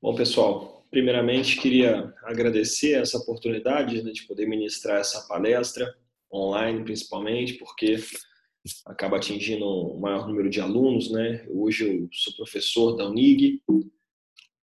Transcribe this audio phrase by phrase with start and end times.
[0.00, 5.96] Bom, pessoal, primeiramente queria agradecer essa oportunidade né, de poder ministrar essa palestra
[6.32, 7.96] online, principalmente, porque
[8.84, 11.46] acaba atingindo um maior número de alunos, né?
[11.48, 13.62] Hoje eu sou professor da UNIG,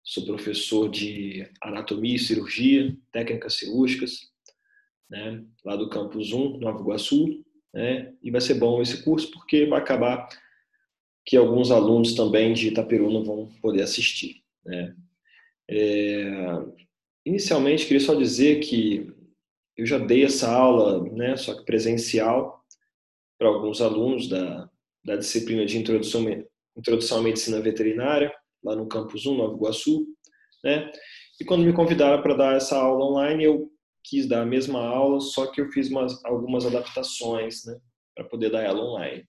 [0.04, 4.20] sou professor de anatomia e cirurgia, técnicas cirúrgicas,
[5.10, 5.44] né?
[5.64, 7.44] Lá do campus 1, Nova Iguaçu,
[7.74, 8.14] né?
[8.22, 10.28] E vai ser bom esse curso porque vai acabar
[11.26, 14.96] que alguns alunos também de Itaperuna vão poder assistir, né?
[15.70, 16.32] É...
[17.26, 19.12] Inicialmente, queria só dizer que
[19.78, 22.64] eu já dei essa aula, né, só que presencial,
[23.38, 24.70] para alguns alunos da,
[25.04, 26.24] da disciplina de introdução,
[26.78, 30.08] introdução à medicina veterinária, lá no campus 1, Nova Iguaçu,
[30.64, 30.92] né?
[31.40, 33.70] E quando me convidaram para dar essa aula online, eu
[34.04, 37.78] quis dar a mesma aula, só que eu fiz umas, algumas adaptações, né,
[38.16, 39.28] para poder dar ela online.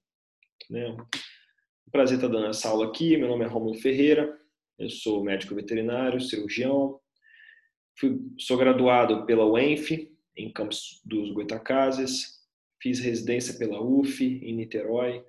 [0.71, 0.89] Né?
[0.91, 3.17] Um prazer estar dando essa aula aqui.
[3.17, 4.39] Meu nome é Romulo Ferreira,
[4.79, 7.01] eu sou médico veterinário, cirurgião,
[7.99, 12.43] Fui, sou graduado pela UENF, em Campos dos Goitacazes,
[12.81, 15.25] fiz residência pela UF, em Niterói,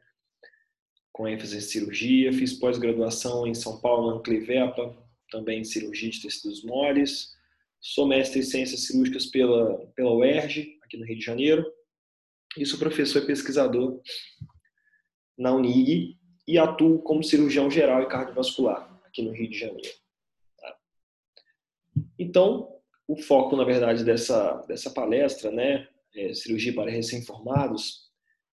[1.14, 4.96] com ênfase em cirurgia, fiz pós-graduação em São Paulo, na Clivepa,
[5.32, 7.34] também em cirurgia de tecidos moles,
[7.80, 11.66] sou mestre em ciências cirúrgicas pela, pela UERJ, aqui no Rio de Janeiro,
[12.58, 14.02] e sou professor e pesquisador
[15.38, 18.87] na Unig e atuo como cirurgião geral e cardiovascular
[19.18, 19.90] aqui no Rio de Janeiro.
[20.60, 20.78] Tá?
[22.20, 22.76] Então,
[23.08, 28.12] o foco, na verdade, dessa, dessa palestra, né, é cirurgia para recém-formados,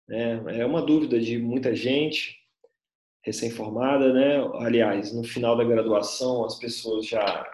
[0.08, 2.36] né, é uma dúvida de muita gente
[3.22, 4.36] recém-formada, né?
[4.58, 7.50] Aliás, no final da graduação, as pessoas já,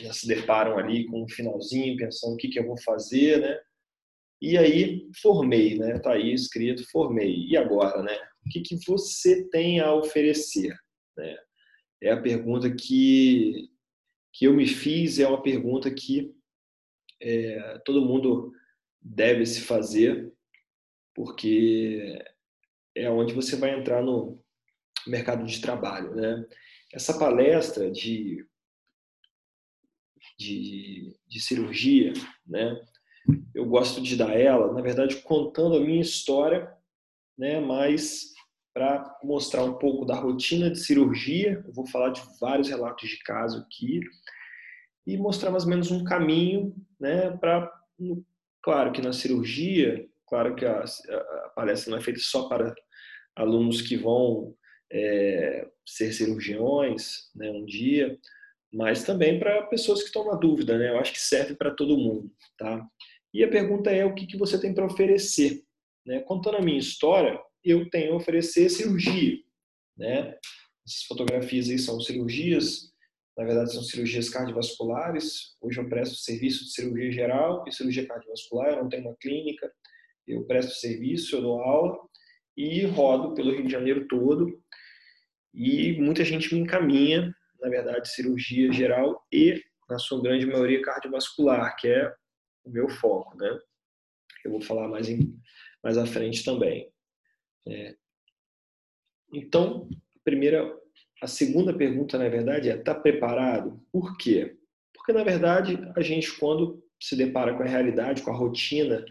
[0.00, 3.60] já se deparam ali com um finalzinho, pensando o que, que eu vou fazer, né?
[4.40, 5.98] E aí, formei, né?
[5.98, 7.46] Tá aí escrito, formei.
[7.46, 8.16] E agora, né?
[8.46, 10.74] O que, que você tem a oferecer?
[11.18, 11.36] Né?
[12.02, 13.70] É a pergunta que,
[14.32, 16.34] que eu me fiz, é uma pergunta que
[17.20, 18.52] é, todo mundo
[19.00, 20.32] deve se fazer,
[21.14, 22.22] porque
[22.94, 24.42] é onde você vai entrar no
[25.06, 26.14] mercado de trabalho.
[26.14, 26.46] Né?
[26.92, 28.46] Essa palestra de,
[30.38, 32.12] de, de cirurgia,
[32.46, 32.80] né?
[33.54, 36.72] eu gosto de dar ela, na verdade, contando a minha história,
[37.36, 37.60] né?
[37.60, 38.32] mas
[38.72, 43.18] para mostrar um pouco da rotina de cirurgia, eu vou falar de vários relatos de
[43.18, 44.00] caso aqui,
[45.06, 47.70] e mostrar mais ou menos um caminho, né, para,
[48.62, 52.74] claro que na cirurgia, claro que a, a, palestra não é feita só para
[53.34, 54.54] alunos que vão
[54.92, 58.16] é, ser cirurgiões, né, um dia,
[58.72, 61.98] mas também para pessoas que estão na dúvida, né, eu acho que serve para todo
[61.98, 62.86] mundo, tá?
[63.32, 65.62] E a pergunta é o que, que você tem para oferecer,
[66.04, 66.20] né?
[66.20, 69.38] Contando a minha história, eu tenho a oferecer cirurgia,
[69.96, 70.36] né?
[70.86, 72.90] Essas fotografias aí são cirurgias
[73.40, 75.56] na verdade, são cirurgias cardiovasculares.
[75.62, 78.70] Hoje eu presto serviço de cirurgia geral e cirurgia cardiovascular.
[78.70, 79.72] Eu não tenho uma clínica,
[80.26, 81.98] eu presto serviço, eu dou aula
[82.54, 84.62] e rodo pelo Rio de Janeiro todo.
[85.54, 91.74] E muita gente me encaminha, na verdade, cirurgia geral e, na sua grande maioria, cardiovascular,
[91.76, 92.12] que é
[92.62, 93.58] o meu foco, né?
[94.44, 95.34] Eu vou falar mais, em,
[95.82, 96.92] mais à frente também.
[97.66, 97.94] É.
[99.32, 99.88] Então,
[100.24, 100.80] primeira
[101.20, 103.80] a segunda pergunta, na verdade, é: está preparado?
[103.92, 104.56] Por quê?
[104.94, 109.04] Porque, na verdade, a gente, quando se depara com a realidade, com a rotina,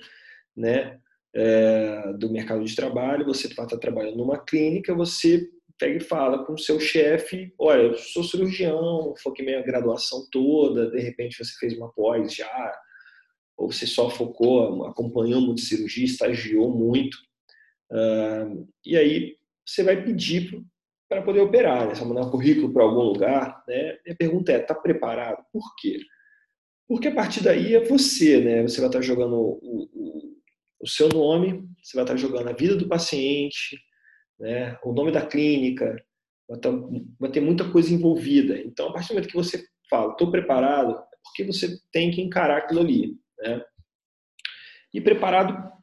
[0.56, 1.00] né,
[1.34, 6.54] é, do mercado de trabalho, você está trabalhando numa clínica, você pega e fala com
[6.54, 11.78] o seu chefe: olha, eu sou cirurgião, foquei minha graduação toda, de repente você fez
[11.78, 12.74] uma pós já,
[13.58, 17.18] ou você só focou, acompanhou muito cirurgia, estagiou muito.
[17.91, 19.35] Uh, e aí
[19.66, 20.63] você vai pedir
[21.09, 21.95] para poder operar, né?
[21.95, 23.97] Se mandar um currículo para algum lugar, né?
[24.05, 25.44] E a pergunta é, está preparado?
[25.51, 26.00] Por quê?
[26.88, 28.61] Porque a partir daí é você, né?
[28.61, 30.38] Você vai estar tá jogando o, o,
[30.81, 33.79] o seu nome, você vai estar tá jogando a vida do paciente,
[34.39, 34.77] né?
[34.83, 35.95] O nome da clínica,
[36.47, 36.69] vai, tá,
[37.19, 38.59] vai ter muita coisa envolvida.
[38.59, 42.21] Então, a partir do momento que você fala, estou preparado, é porque você tem que
[42.21, 43.63] encarar aquilo ali, né?
[44.94, 45.79] E preparado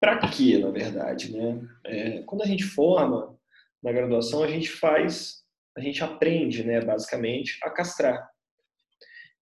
[0.00, 1.60] para quê, na verdade, né?
[1.84, 3.38] É, quando a gente forma,
[3.82, 5.44] na graduação, a gente faz,
[5.76, 8.28] a gente aprende, né, basicamente, a castrar.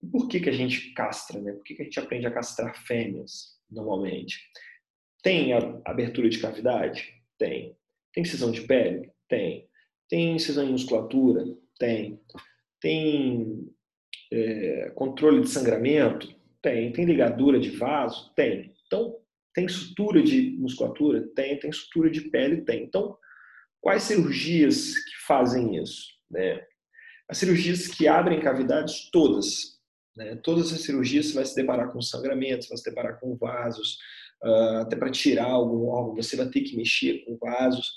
[0.01, 1.39] E por que, que a gente castra?
[1.41, 1.53] Né?
[1.53, 4.39] Por que, que a gente aprende a castrar fêmeas, normalmente?
[5.23, 5.53] Tem
[5.85, 7.13] abertura de cavidade?
[7.37, 7.75] Tem.
[8.13, 9.11] Tem cisão de pele?
[9.27, 9.67] Tem.
[10.07, 11.45] Tem cisão em musculatura?
[11.79, 12.19] Tem.
[12.79, 13.67] Tem
[14.31, 16.33] é, controle de sangramento?
[16.61, 16.91] Tem.
[16.91, 18.31] Tem ligadura de vaso?
[18.35, 18.73] Tem.
[18.85, 19.19] Então,
[19.57, 21.27] tem sutura de musculatura?
[21.35, 21.59] Tem.
[21.59, 22.61] Tem sutura de pele?
[22.61, 22.83] Tem.
[22.83, 23.17] Então,
[23.87, 26.07] Quais cirurgias que fazem isso?
[26.29, 26.61] Né?
[27.29, 29.79] As cirurgias que abrem cavidades, todas.
[30.15, 30.35] Né?
[30.43, 33.97] Todas as cirurgias você vai se deparar com sangramentos, vai se deparar com vasos,
[34.43, 37.87] uh, até para tirar algum órgão, você vai ter que mexer com vasos.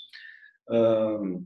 [0.69, 1.45] Uh,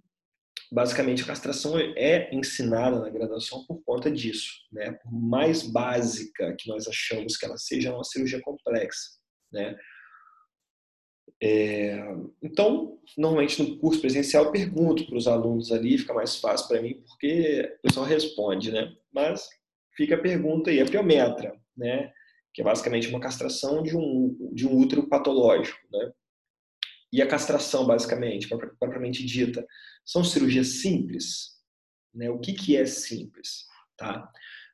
[0.72, 4.52] basicamente, a castração é ensinada na graduação por conta disso.
[4.72, 4.92] Né?
[4.92, 9.12] Por mais básica que nós achamos que ela seja, é uma cirurgia complexa.
[9.52, 9.76] Né?
[11.42, 11.98] É,
[12.42, 16.82] então, normalmente no curso presencial eu pergunto para os alunos ali, fica mais fácil para
[16.82, 18.94] mim, porque o pessoal responde, né?
[19.14, 19.48] Mas
[19.96, 22.12] fica a pergunta aí, a piometra, né?
[22.54, 26.12] Que é basicamente uma castração de um, de um útero patológico, né?
[27.12, 29.66] E a castração, basicamente, propriamente dita,
[30.06, 31.56] são cirurgias simples,
[32.14, 32.30] né?
[32.30, 33.66] O que, que é simples,
[33.98, 34.32] tá?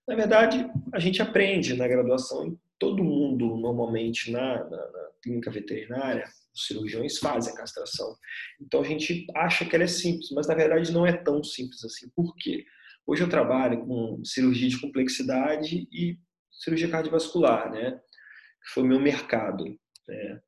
[0.07, 6.27] Na verdade, a gente aprende na graduação, todo mundo normalmente na, na, na clínica veterinária,
[6.53, 8.15] os cirurgiões fazem a castração.
[8.59, 11.83] Então a gente acha que ela é simples, mas na verdade não é tão simples
[11.83, 12.09] assim.
[12.15, 12.65] Por quê?
[13.05, 16.17] Hoje eu trabalho com cirurgia de complexidade e
[16.51, 17.99] cirurgia cardiovascular, né?
[18.63, 19.65] Que foi o meu mercado.
[20.07, 20.41] Né?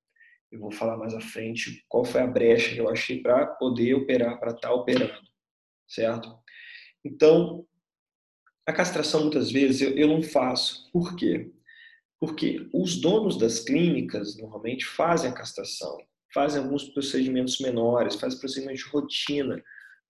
[0.51, 3.95] Eu vou falar mais à frente qual foi a brecha que eu achei para poder
[3.95, 5.27] operar, para estar tá operando,
[5.87, 6.37] certo?
[7.03, 7.65] Então,
[8.65, 10.89] a castração muitas vezes eu, eu não faço.
[10.91, 11.51] Por quê?
[12.19, 15.97] Porque os donos das clínicas normalmente fazem a castração,
[16.33, 19.61] fazem alguns procedimentos menores, fazem procedimentos de rotina,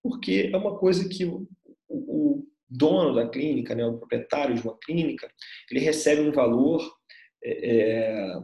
[0.01, 1.47] porque é uma coisa que o,
[2.75, 5.31] dono da clínica, né, o proprietário de uma clínica,
[5.69, 6.81] ele recebe um valor
[7.43, 8.43] é, é,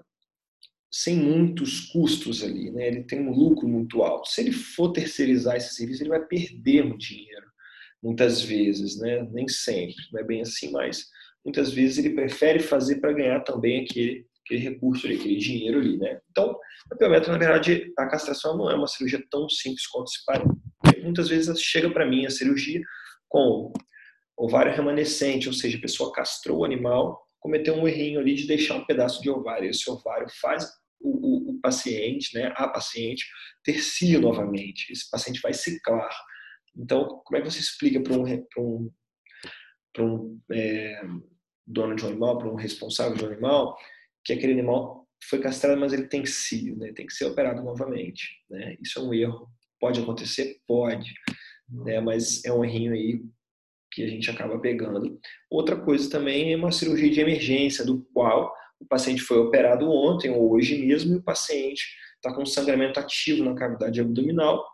[0.91, 2.87] sem muitos custos ali, né?
[2.87, 4.29] ele tem um lucro muito alto.
[4.29, 7.45] Se ele for terceirizar esse serviço, ele vai perder muito dinheiro,
[8.01, 9.27] muitas vezes, né?
[9.31, 11.07] nem sempre, não é bem assim, mas
[11.43, 15.97] muitas vezes ele prefere fazer para ganhar também aquele, aquele recurso, ali, aquele dinheiro ali,
[15.97, 16.19] né?
[16.31, 16.57] Então,
[16.91, 20.49] a piometra, na verdade, a castração não é uma cirurgia tão simples quanto se parece.
[21.03, 22.81] Muitas vezes chega para mim a cirurgia
[23.27, 23.71] com
[24.37, 28.75] ovário remanescente, ou seja, a pessoa castrou o animal, cometeu um errinho ali de deixar
[28.75, 29.69] um pedaço de ovário.
[29.69, 30.65] Esse ovário faz
[30.99, 33.25] o, o, o paciente, né, a paciente,
[33.63, 34.91] ter cio novamente.
[34.91, 36.09] Esse paciente vai ciclar.
[36.75, 38.23] Então, como é que você explica para um,
[38.57, 38.91] um
[39.93, 41.01] para um é,
[41.65, 43.77] dono de um animal, para um responsável de um animal,
[44.23, 46.93] que aquele animal foi castrado, mas ele tem cio, né?
[46.93, 48.27] tem que ser operado novamente.
[48.49, 48.77] Né?
[48.81, 49.49] Isso é um erro.
[49.79, 50.57] Pode acontecer?
[50.67, 51.13] Pode.
[51.69, 51.99] Né?
[51.99, 53.21] Mas é um errinho aí
[53.91, 55.19] que a gente acaba pegando.
[55.49, 60.31] Outra coisa também é uma cirurgia de emergência, do qual o paciente foi operado ontem
[60.31, 61.83] ou hoje mesmo e o paciente
[62.15, 64.65] está com sangramento ativo na cavidade abdominal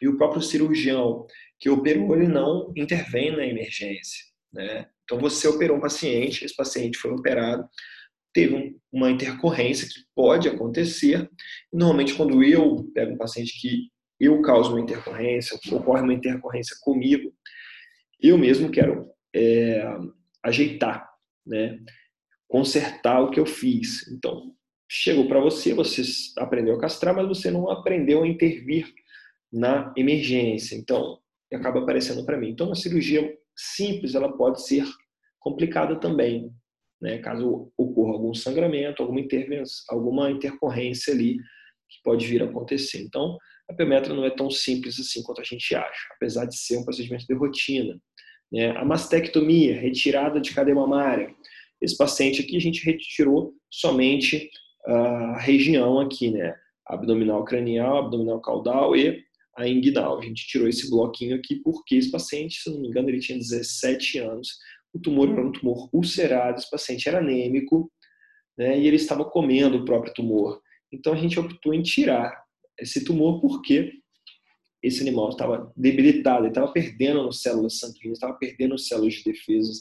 [0.00, 1.26] e o próprio cirurgião
[1.58, 4.24] que operou ele não intervém na emergência.
[4.52, 4.86] Né?
[5.04, 7.68] Então você operou um paciente, esse paciente foi operado,
[8.32, 11.28] teve uma intercorrência que pode acontecer.
[11.72, 13.90] Normalmente quando eu pego um paciente que
[14.20, 17.32] eu causo uma intercorrência, ocorre uma intercorrência comigo,
[18.20, 19.84] eu mesmo quero é,
[20.42, 21.08] ajeitar,
[21.46, 21.78] né?
[22.48, 24.08] consertar o que eu fiz.
[24.08, 24.54] Então,
[24.88, 26.02] chegou para você, você
[26.38, 28.92] aprendeu a castrar, mas você não aprendeu a intervir
[29.52, 30.74] na emergência.
[30.74, 31.18] Então,
[31.56, 32.50] acaba aparecendo para mim.
[32.50, 34.84] Então, uma cirurgia simples, ela pode ser
[35.40, 36.50] complicada também,
[37.00, 37.18] né?
[37.18, 41.36] Caso ocorra algum sangramento, alguma intervenção, alguma intercorrência ali
[41.88, 43.00] que pode vir a acontecer.
[43.00, 46.78] Então, a piometra não é tão simples assim quanto a gente acha, apesar de ser
[46.78, 47.98] um procedimento de rotina.
[48.52, 48.70] Né?
[48.76, 51.34] A mastectomia, retirada de cadeia mamária.
[51.80, 54.50] Esse paciente aqui a gente retirou somente
[54.86, 56.54] a região aqui, né?
[56.86, 59.22] Abdominal cranial, abdominal caudal e
[59.58, 60.18] a inguinal.
[60.18, 63.38] A gente tirou esse bloquinho aqui porque esse paciente, se não me engano, ele tinha
[63.38, 64.48] 17 anos.
[64.92, 67.90] O tumor era um tumor ulcerado, esse paciente era anêmico,
[68.56, 70.60] né, e ele estava comendo o próprio tumor.
[70.92, 72.42] Então a gente optou em tirar
[72.78, 73.92] esse tumor porque
[74.82, 79.72] esse animal estava debilitado, ele estava perdendo células sanguíneas, estava perdendo células de defesa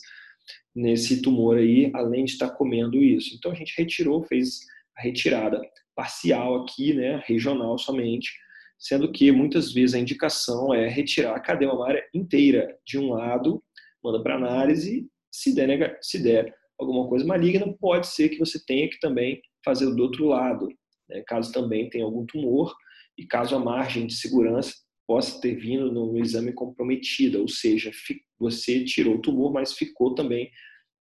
[0.76, 3.36] nesse tumor aí, além de estar comendo isso.
[3.36, 4.60] Então a gente retirou, fez
[4.96, 5.62] a retirada
[5.96, 8.32] parcial aqui, né, regional somente,
[8.78, 13.64] sendo que muitas vezes a indicação é retirar a cadeia mamária inteira de um lado,
[14.04, 18.90] manda para análise, se der, se der alguma coisa maligna, pode ser que você tenha
[18.90, 20.68] que também fazer do outro lado,
[21.10, 21.24] né?
[21.28, 22.74] caso também tenha algum tumor
[23.18, 24.74] e caso a margem de segurança
[25.08, 27.92] possa ter vindo no exame comprometida, ou seja,
[28.38, 30.52] você tirou o tumor, mas ficou também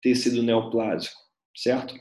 [0.02, 1.20] tecido neoplásico,
[1.56, 1.94] certo?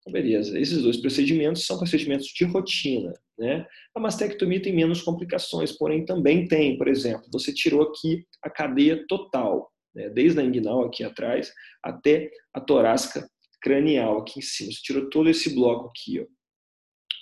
[0.00, 0.58] Então, beleza.
[0.58, 3.12] Esses dois procedimentos são procedimentos de rotina.
[3.42, 3.66] Né?
[3.92, 9.04] A mastectomia tem menos complicações, porém também tem, por exemplo, você tirou aqui a cadeia
[9.08, 10.08] total, né?
[10.10, 13.28] desde a inguinal aqui atrás até a torácica
[13.60, 14.70] cranial aqui em cima.
[14.70, 16.20] Você tirou todo esse bloco aqui.
[16.20, 16.26] Ó.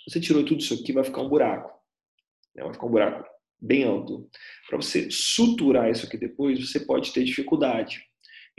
[0.06, 1.70] Você tirou tudo isso aqui, vai ficar um buraco.
[2.54, 2.64] Né?
[2.64, 3.26] Vai ficar um buraco
[3.58, 4.28] bem amplo.
[4.68, 8.06] Para você suturar isso aqui depois, você pode ter dificuldade.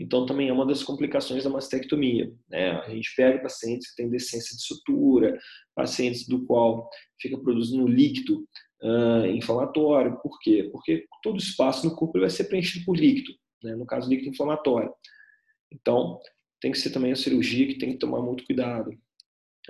[0.02, 2.34] Então, também é uma das complicações da mastectomia.
[2.50, 2.72] Né?
[2.72, 5.40] A gente pega pacientes que têm decência de sutura,
[5.76, 6.90] pacientes do qual
[7.22, 8.48] fica produzindo líquido
[8.82, 10.20] uh, inflamatório.
[10.20, 10.68] Por quê?
[10.72, 13.32] Porque todo espaço no corpo vai ser preenchido por líquido,
[13.64, 13.76] né?
[13.76, 14.92] no caso, líquido inflamatório.
[15.72, 16.20] Então,
[16.60, 18.92] tem que ser também a cirurgia que tem que tomar muito cuidado,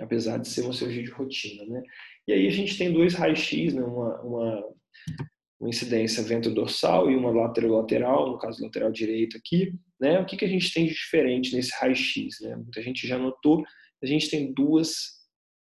[0.00, 1.66] apesar de ser uma cirurgia de rotina.
[1.66, 1.82] Né?
[2.26, 3.82] E aí a gente tem dois raios-x, né?
[3.82, 4.64] uma, uma,
[5.60, 9.74] uma incidência ventrodorsal e uma lateral-lateral, no caso lateral direito aqui.
[10.02, 10.18] Né?
[10.18, 12.40] O que, que a gente tem de diferente nesse raio-x?
[12.40, 12.56] Né?
[12.56, 13.62] Muita gente já notou,
[14.02, 15.22] a gente tem duas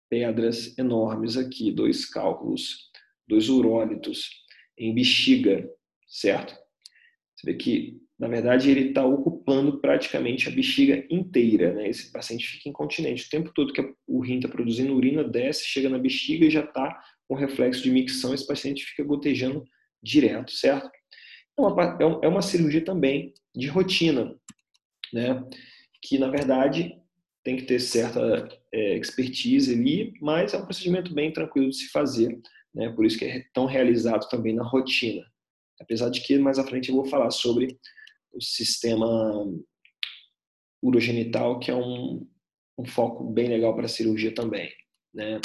[0.08, 2.88] pedras enormes aqui, dois cálculos,
[3.26, 4.30] dois urólitos
[4.78, 5.68] em bexiga,
[6.06, 6.54] certo?
[7.34, 11.88] Você vê que, na verdade, ele está ocupando praticamente a bexiga inteira, né?
[11.88, 13.26] Esse paciente fica incontinente.
[13.26, 16.62] O tempo todo que o rim está produzindo urina, desce, chega na bexiga e já
[16.62, 19.64] está com reflexo de micção, esse paciente fica gotejando
[20.00, 20.88] direto, certo?
[21.58, 24.34] É uma, é, é uma cirurgia também de rotina,
[25.12, 25.44] né?
[26.00, 26.96] Que, na verdade,
[27.42, 31.88] tem que ter certa é, expertise ali, mas é um procedimento bem tranquilo de se
[31.88, 32.40] fazer,
[32.72, 32.88] né?
[32.90, 35.26] Por isso que é tão realizado também na rotina.
[35.80, 37.76] Apesar de que mais à frente eu vou falar sobre
[38.32, 39.44] o sistema
[40.82, 42.24] urogenital, que é um,
[42.78, 44.72] um foco bem legal para a cirurgia também,
[45.12, 45.40] né?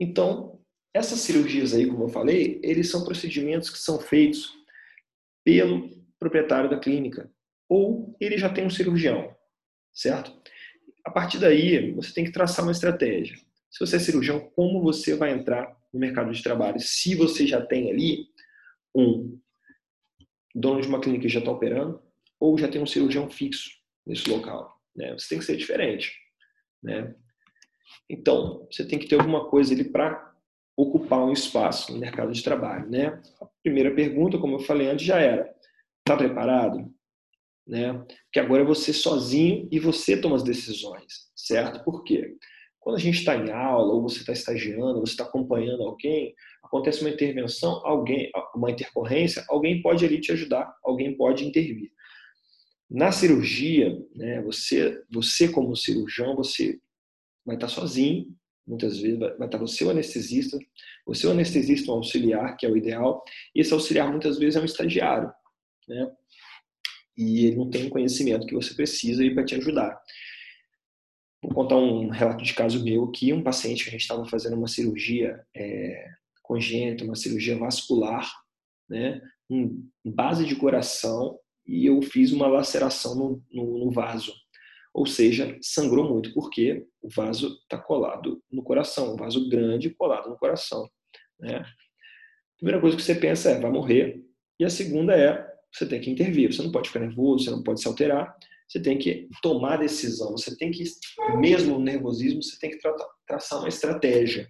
[0.00, 0.60] Então,
[0.94, 4.52] essas cirurgias aí, como eu falei, eles são procedimentos que são feitos
[5.44, 7.30] pelo proprietário da clínica
[7.68, 9.34] ou ele já tem um cirurgião,
[9.92, 10.32] certo?
[11.04, 13.36] A partir daí, você tem que traçar uma estratégia.
[13.70, 16.80] Se você é cirurgião, como você vai entrar no mercado de trabalho?
[16.80, 18.26] Se você já tem ali
[18.94, 19.38] um
[20.54, 22.02] dono de uma clínica que já está operando
[22.40, 23.70] ou já tem um cirurgião fixo
[24.06, 25.12] nesse local, né?
[25.12, 26.12] Você tem que ser diferente,
[26.82, 27.14] né?
[28.08, 30.34] Então, você tem que ter alguma coisa ali para
[30.76, 33.20] ocupar um espaço no mercado de trabalho, né?
[33.40, 35.54] A primeira pergunta, como eu falei antes, já era:
[36.08, 36.92] está preparado?
[37.66, 38.04] Né?
[38.32, 41.84] Que agora é você sozinho e você toma as decisões, certo?
[41.84, 42.34] Por quê?
[42.80, 46.34] Quando a gente está em aula, ou você está estagiando, você está acompanhando alguém,
[46.64, 51.90] acontece uma intervenção, alguém, uma intercorrência, alguém pode ali te ajudar, alguém pode intervir.
[52.90, 56.80] Na cirurgia, né, você, você como cirurgião, você
[57.44, 58.34] vai estar sozinho,
[58.66, 60.58] muitas vezes vai estar você o anestesista,
[61.06, 63.22] você o anestesista um auxiliar, que é o ideal,
[63.54, 65.30] e esse auxiliar muitas vezes é um estagiário,
[65.88, 66.10] né?
[67.16, 70.00] E ele não tem o conhecimento que você precisa para te ajudar.
[71.42, 74.56] Vou contar um relato de caso meu aqui, um paciente que a gente estava fazendo
[74.56, 76.08] uma cirurgia é,
[76.42, 78.28] congênita, uma cirurgia vascular,
[78.88, 84.32] né, em base de coração, e eu fiz uma laceração no, no, no vaso.
[84.94, 90.30] Ou seja, sangrou muito, porque o vaso está colado no coração, um vaso grande colado
[90.30, 90.88] no coração.
[91.38, 91.56] Né?
[91.56, 94.24] A primeira coisa que você pensa é, vai morrer.
[94.58, 96.52] E a segunda é, você tem que intervir.
[96.52, 98.34] Você não pode ficar nervoso, você não pode se alterar.
[98.68, 100.32] Você tem que tomar decisão.
[100.32, 100.84] Você tem que,
[101.38, 102.78] mesmo no nervosismo, você tem que
[103.26, 104.48] traçar uma estratégia.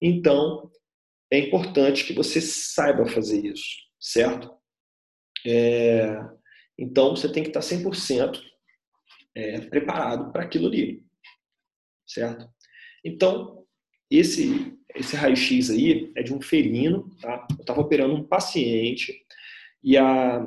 [0.00, 0.70] Então,
[1.30, 3.64] é importante que você saiba fazer isso,
[3.98, 4.50] certo?
[5.44, 6.18] É,
[6.78, 8.40] então, você tem que estar 100%
[9.34, 11.02] é, preparado para aquilo ali,
[12.06, 12.48] certo?
[13.04, 13.64] Então,
[14.10, 17.46] esse, esse raio-x aí é de um felino, tá?
[17.50, 19.25] Eu estava operando um paciente
[19.82, 20.44] e a,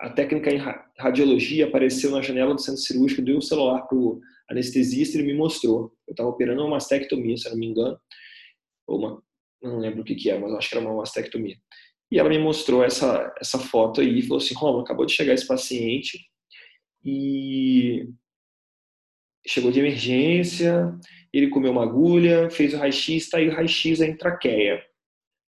[0.00, 0.60] a técnica em
[0.98, 5.20] radiologia apareceu na janela do centro cirúrgico, deu o um celular para o anestesista e
[5.20, 5.92] ele me mostrou.
[6.06, 7.98] Eu estava operando uma mastectomia, se eu não me engano,
[8.86, 9.22] ou uma,
[9.62, 11.56] não lembro o que que é, mas acho que era uma mastectomia.
[12.10, 15.34] E ela me mostrou essa, essa foto aí e falou assim, Roma, acabou de chegar
[15.34, 16.20] esse paciente
[17.04, 18.08] e
[19.46, 20.96] chegou de emergência,
[21.32, 24.84] ele comeu uma agulha, fez o raio-x, está aí o raio-x em traqueia.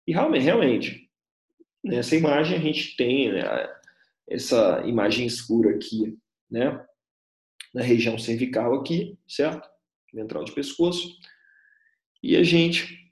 [0.08, 1.05] E realmente,
[1.86, 3.44] nessa imagem a gente tem né,
[4.27, 6.18] essa imagem escura aqui,
[6.50, 6.84] né,
[7.74, 9.70] na região cervical aqui, certo?
[10.13, 11.15] Ventral de pescoço.
[12.24, 13.12] E a gente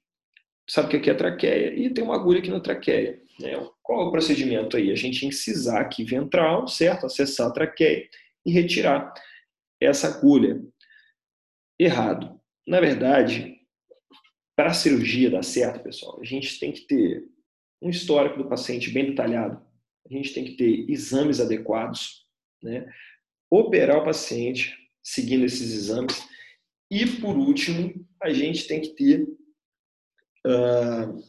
[0.68, 3.22] sabe que aqui é a traqueia e tem uma agulha aqui na traqueia.
[3.40, 3.52] Né?
[3.82, 4.92] Qual é o procedimento aí?
[4.92, 7.06] A gente incisar aqui ventral, certo?
[7.06, 8.10] Acessar a traqueia
[8.46, 9.14] e retirar
[9.80, 10.64] essa agulha.
[11.78, 12.40] Errado.
[12.66, 13.60] Na verdade,
[14.56, 17.28] para a cirurgia dar certo, pessoal, a gente tem que ter
[17.84, 19.62] um histórico do paciente bem detalhado,
[20.10, 22.26] a gente tem que ter exames adequados,
[22.62, 22.90] né?
[23.52, 26.26] operar o paciente seguindo esses exames
[26.90, 29.24] e, por último, a gente tem que ter
[30.46, 31.24] uh,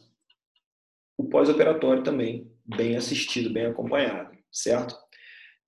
[1.17, 4.95] o pós-operatório também bem assistido, bem acompanhado, certo?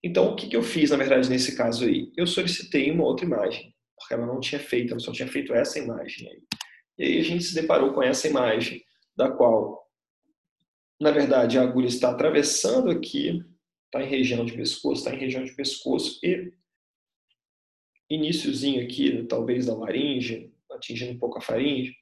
[0.04, 2.12] Então, o que, que eu fiz, na verdade, nesse caso aí?
[2.16, 5.80] Eu solicitei uma outra imagem, porque ela não tinha feito, ela só tinha feito essa
[5.80, 6.44] imagem aí.
[6.98, 8.84] E aí a gente se deparou com essa imagem,
[9.16, 9.87] da qual
[11.00, 13.44] na verdade, a agulha está atravessando aqui,
[13.86, 16.52] está em região de pescoço, está em região de pescoço e
[18.10, 21.96] iníciozinho aqui, talvez da laringe, atingindo um pouco a faringe.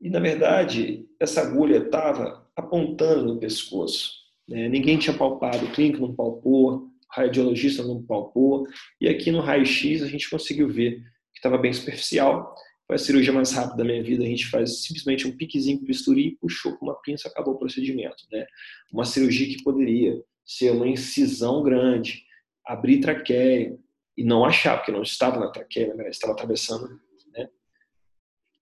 [0.00, 4.12] E, na verdade, essa agulha estava apontando no pescoço.
[4.48, 4.68] Né?
[4.68, 8.66] Ninguém tinha palpado, o clínico não palpou, o radiologista não palpou.
[9.00, 11.00] E aqui no raio-x a gente conseguiu ver
[11.32, 12.54] que estava bem superficial.
[12.86, 14.22] Foi a cirurgia mais rápida da minha vida.
[14.22, 18.24] A gente faz simplesmente um piquezinho com bisturi, puxou com uma pinça, acabou o procedimento.
[18.30, 18.46] Né?
[18.92, 22.24] Uma cirurgia que poderia ser uma incisão grande,
[22.66, 23.78] abrir traqueia
[24.16, 26.88] e não achar, porque não estava na traqueia, verdade, estava atravessando
[27.32, 27.48] né,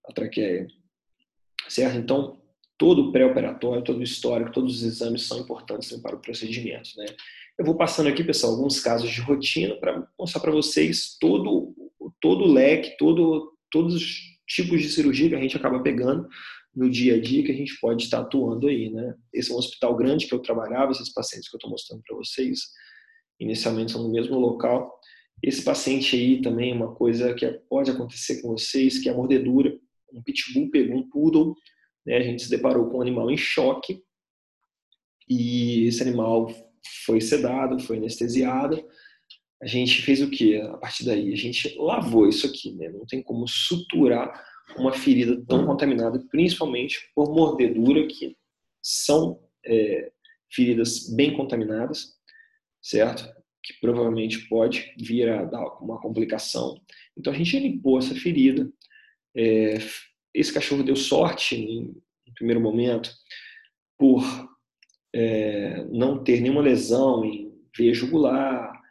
[0.07, 0.69] a traqueia.
[1.69, 1.97] Certo?
[1.99, 2.41] Então,
[2.79, 6.91] todo o pré-operatório, todo o histórico, todos os exames são importantes para o procedimento.
[6.97, 7.07] Né?
[7.59, 11.75] Eu vou passando aqui, pessoal, alguns casos de rotina para mostrar para vocês todo,
[12.21, 16.29] todo o leque, todo, todos os tipos de cirurgia que a gente acaba pegando
[16.75, 19.14] no dia a dia que a gente pode estar atuando aí, né?
[19.33, 22.17] Esse é um hospital grande que eu trabalhava, esses pacientes que eu estou mostrando para
[22.17, 22.61] vocês,
[23.38, 24.99] inicialmente são no mesmo local.
[25.43, 29.14] Esse paciente aí também é uma coisa que pode acontecer com vocês, que é a
[29.14, 29.76] mordedura.
[30.12, 31.55] Um pitbull pegou um poodle,
[32.07, 32.17] né?
[32.17, 34.02] A gente se deparou com um animal em choque
[35.29, 36.49] e esse animal
[37.05, 38.83] foi sedado, foi anestesiado.
[39.62, 41.33] A gente fez o que a partir daí?
[41.33, 42.88] A gente lavou isso aqui, né?
[42.88, 44.45] Não tem como suturar
[44.76, 48.37] uma ferida tão contaminada, principalmente por mordedura, que
[48.83, 50.11] são é,
[50.50, 52.16] feridas bem contaminadas,
[52.83, 53.25] certo?
[53.62, 56.81] Que provavelmente pode vir a dar uma complicação.
[57.16, 58.69] Então a gente limpou essa ferida.
[59.37, 59.78] É,
[60.35, 63.12] esse cachorro deu sorte em, em primeiro momento
[63.97, 64.25] por
[65.14, 68.82] é, não ter nenhuma lesão em veia jugular,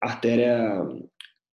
[0.00, 0.82] artéria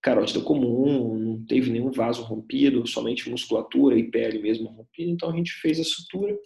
[0.02, 5.12] carótida comum, não teve nenhum vaso rompido, somente musculatura e pele mesmo rompida.
[5.12, 6.38] Então a gente fez a sutura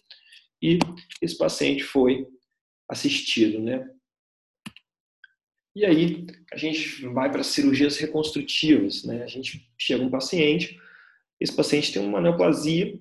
[0.62, 0.80] e
[1.22, 2.26] esse paciente foi
[2.90, 3.88] assistido, né?
[5.76, 9.24] E aí a gente vai para cirurgias reconstrutivas, né?
[9.24, 10.78] A gente chega um paciente,
[11.40, 13.00] esse paciente tem uma neoplasia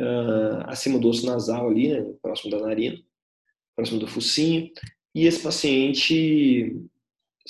[0.00, 2.14] uh, acima do osso nasal ali, né?
[2.22, 2.98] próximo da narina,
[3.74, 4.70] próximo do focinho,
[5.14, 6.88] e esse paciente,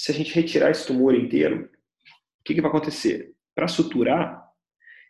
[0.01, 1.69] se a gente retirar esse tumor inteiro,
[2.41, 3.35] o que, que vai acontecer?
[3.55, 4.43] Para suturar,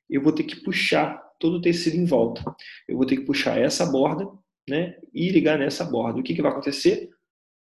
[0.08, 2.42] eu vou ter que puxar todo o tecido em volta.
[2.88, 4.28] Eu vou ter que puxar essa borda
[4.68, 6.18] né, e ligar nessa borda.
[6.18, 7.08] O que, que vai acontecer?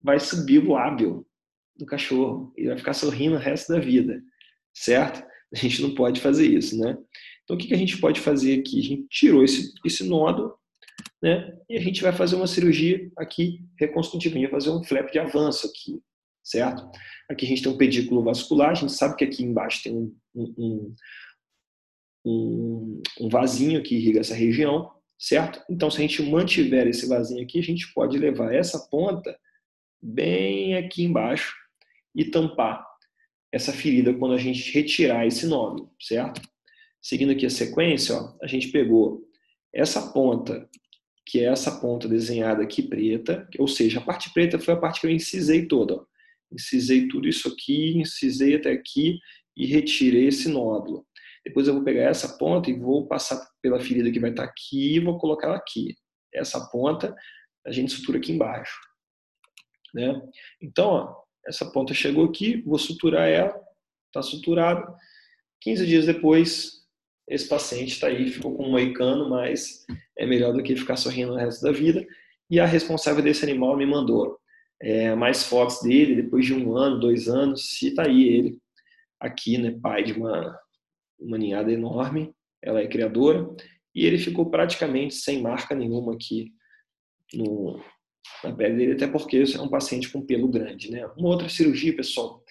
[0.02, 1.26] Vai subir o lábio
[1.78, 4.22] do cachorro e vai ficar sorrindo o resto da vida,
[4.74, 5.26] certo?
[5.54, 6.98] A gente não pode fazer isso, né?
[7.46, 8.80] Então, o que, que a gente pode fazer aqui?
[8.80, 10.56] A gente tirou esse, esse nódulo,
[11.22, 11.58] né?
[11.70, 14.36] E a gente vai fazer uma cirurgia aqui reconstrutiva.
[14.36, 16.02] A gente vai fazer um flap de avanço aqui,
[16.44, 16.90] certo?
[17.30, 20.16] Aqui a gente tem um pedículo vascular, a gente sabe que aqui embaixo tem um,
[20.36, 20.96] um,
[22.26, 25.64] um, um vasinho que irriga essa região, certo?
[25.70, 29.36] Então, se a gente mantiver esse vasinho aqui, a gente pode levar essa ponta
[30.02, 31.56] bem aqui embaixo
[32.14, 32.86] e tampar
[33.52, 36.42] essa ferida quando a gente retirar esse nódulo, certo?
[37.02, 39.24] Seguindo aqui a sequência, ó, a gente pegou
[39.74, 40.70] essa ponta,
[41.26, 45.00] que é essa ponta desenhada aqui preta, ou seja, a parte preta foi a parte
[45.00, 45.96] que eu incisei toda.
[45.96, 46.13] Ó
[46.54, 49.20] incisei tudo isso aqui, incisei até aqui
[49.56, 51.06] e retirei esse nódulo.
[51.46, 54.96] Depois eu vou pegar essa ponta e vou passar pela ferida que vai estar aqui
[54.96, 55.96] e vou colocar ela aqui.
[56.34, 57.14] Essa ponta
[57.66, 58.80] a gente sutura aqui embaixo.
[59.94, 60.22] Né?
[60.62, 63.54] Então, ó, essa ponta chegou aqui, vou suturar ela,
[64.08, 64.86] está suturada.
[65.62, 66.84] 15 dias depois,
[67.28, 69.86] esse paciente está aí, ficou com um moicano, mas
[70.18, 72.06] é melhor do que ficar sorrindo o resto da vida.
[72.50, 74.38] E a responsável desse animal me mandou
[74.84, 78.60] é, mais fotos dele depois de um ano, dois anos, e tá aí ele
[79.18, 80.60] aqui, né, pai de uma,
[81.18, 83.50] uma ninhada enorme, ela é criadora,
[83.96, 86.52] e ele ficou praticamente sem marca nenhuma aqui
[87.34, 87.82] no,
[88.44, 91.08] na pele dele, até porque é um paciente com pelo grande, né.
[91.18, 92.44] Uma outra cirurgia, pessoal,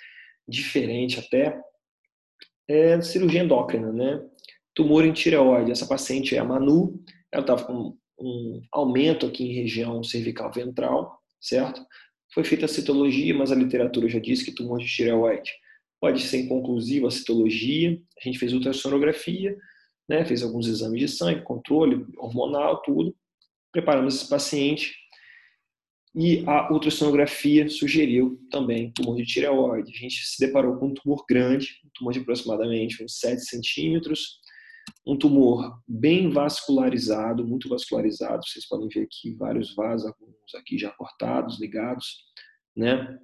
[0.49, 1.61] diferente até,
[2.66, 4.27] é cirurgia endócrina, né,
[4.75, 9.55] tumor em tireoide, essa paciente é a Manu, ela estava com um aumento aqui em
[9.55, 11.85] região cervical ventral, certo?
[12.33, 15.51] Foi feita a citologia, mas a literatura já diz que tumor de tireoide
[16.01, 18.01] pode ser inconclusiva a citologia.
[18.21, 19.57] A gente fez ultrassonografia,
[20.09, 23.14] né, fez alguns exames de sangue, controle hormonal, tudo.
[23.71, 24.92] Preparamos esse paciente
[26.14, 29.92] e a ultrassonografia sugeriu também tumor de tireoide.
[29.95, 34.40] A gente se deparou com um tumor grande, um tumor de aproximadamente uns 7 centímetros,
[35.07, 38.47] um tumor bem vascularizado, muito vascularizado.
[38.47, 42.24] Vocês podem ver aqui vários vasos, alguns aqui já cortados, ligados,
[42.76, 43.18] né?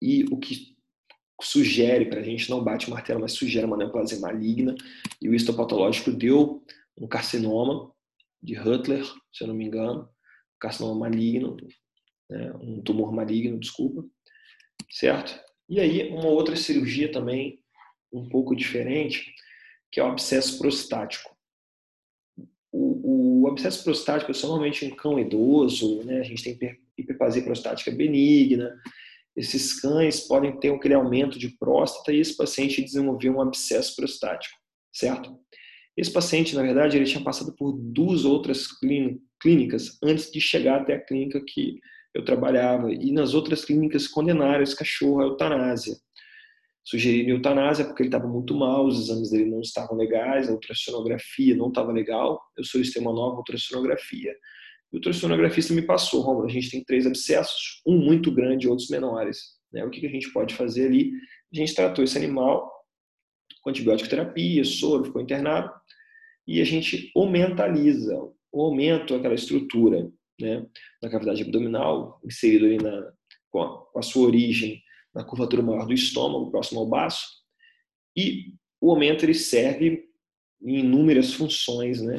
[0.00, 0.74] E o que
[1.42, 4.74] sugere para a gente, não bate martelo, mas sugere uma neoplasia maligna.
[5.20, 6.64] E o histopatológico deu
[6.96, 7.92] um carcinoma
[8.42, 10.08] de Hutler, se eu não me engano,
[10.60, 11.56] carcinoma maligno,
[12.30, 14.04] né, um tumor maligno, desculpa,
[14.90, 15.38] certo?
[15.68, 17.62] E aí uma outra cirurgia também
[18.12, 19.34] um pouco diferente,
[19.90, 21.33] que é o abscesso prostático.
[23.54, 26.20] Abscesso prostático é normalmente em cão idoso, né?
[26.20, 28.74] A gente tem hiperplasia prostática benigna.
[29.36, 34.56] Esses cães podem ter aquele aumento de próstata e esse paciente desenvolveu um abscesso prostático,
[34.92, 35.36] certo?
[35.96, 38.66] Esse paciente, na verdade, ele tinha passado por duas outras
[39.40, 41.78] clínicas antes de chegar até a clínica que
[42.12, 42.92] eu trabalhava.
[42.92, 45.96] E nas outras clínicas condenaram esse cachorro à eutanásia.
[46.84, 51.56] Sugeriram eutanásia porque ele estava muito mal, os exames dele não estavam legais, a ultrassonografia
[51.56, 52.40] não estava legal.
[52.56, 54.32] Eu solicitei uma nova ultrassonografia.
[54.92, 58.68] E o ultrassonografista me passou, Romulo, a gente tem três abscessos, um muito grande e
[58.68, 59.38] outros menores.
[59.72, 59.82] Né?
[59.84, 61.12] O que a gente pode fazer ali?
[61.52, 62.70] A gente tratou esse animal
[63.62, 65.72] com antibiótico terapia, soro, ficou internado,
[66.46, 68.14] e a gente aumentaliza,
[68.52, 70.66] o aumento aquela estrutura né,
[71.02, 73.10] na cavidade abdominal, inserido ali na,
[73.50, 74.83] com, a, com a sua origem
[75.14, 77.26] na curvatura maior do estômago, próximo ao baço,
[78.16, 80.04] e o aumento ele serve
[80.62, 82.16] em inúmeras funções, né,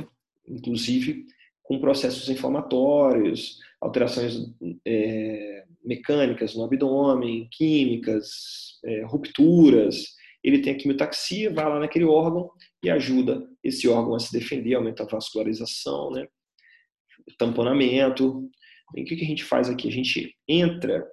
[0.47, 1.25] inclusive
[1.63, 4.53] com processos inflamatórios, alterações
[4.85, 12.51] é, mecânicas no abdômen, químicas, é, rupturas, ele tem a quimiotaxia, vai lá naquele órgão
[12.83, 16.27] e ajuda esse órgão a se defender, aumenta a vascularização, né?
[17.39, 18.47] tamponamento.
[18.95, 19.87] E o que a gente faz aqui?
[19.87, 21.03] A gente entra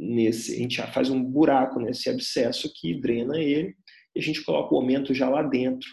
[0.00, 3.76] nesse, a gente já faz um buraco nesse abscesso que drena ele
[4.14, 5.88] e a gente coloca o aumento já lá dentro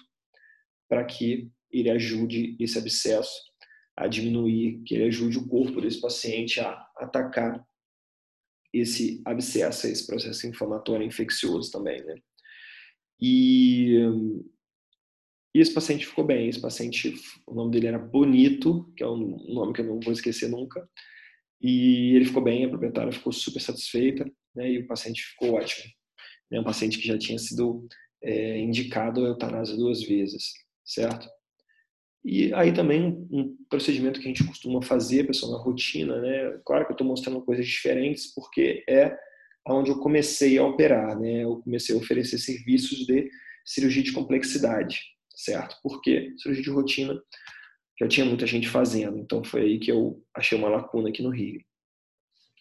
[0.89, 3.47] para que ele ajude esse abscesso
[3.95, 7.65] a diminuir, que ele ajude o corpo desse paciente a atacar
[8.73, 12.15] esse abscesso, esse processo inflamatório infeccioso também, né?
[13.19, 13.97] E,
[15.53, 16.47] e esse paciente ficou bem.
[16.47, 17.15] Esse paciente,
[17.47, 20.87] o nome dele era Bonito, que é um nome que eu não vou esquecer nunca.
[21.61, 24.71] E ele ficou bem, a proprietária ficou super satisfeita, né?
[24.71, 25.91] E o paciente ficou ótimo.
[26.51, 27.87] É um paciente que já tinha sido
[28.23, 30.53] é, indicado a eutanásia duas vezes,
[30.85, 31.27] certo?
[32.23, 36.59] E aí também um procedimento que a gente costuma fazer, pessoal, na rotina, né?
[36.65, 39.17] Claro que eu estou mostrando coisas diferentes porque é
[39.67, 41.43] onde eu comecei a operar, né?
[41.43, 43.29] Eu comecei a oferecer serviços de
[43.65, 44.99] cirurgia de complexidade,
[45.35, 45.75] certo?
[45.83, 47.21] Porque cirurgia de rotina
[47.99, 51.29] já tinha muita gente fazendo, então foi aí que eu achei uma lacuna aqui no
[51.29, 51.61] Rio.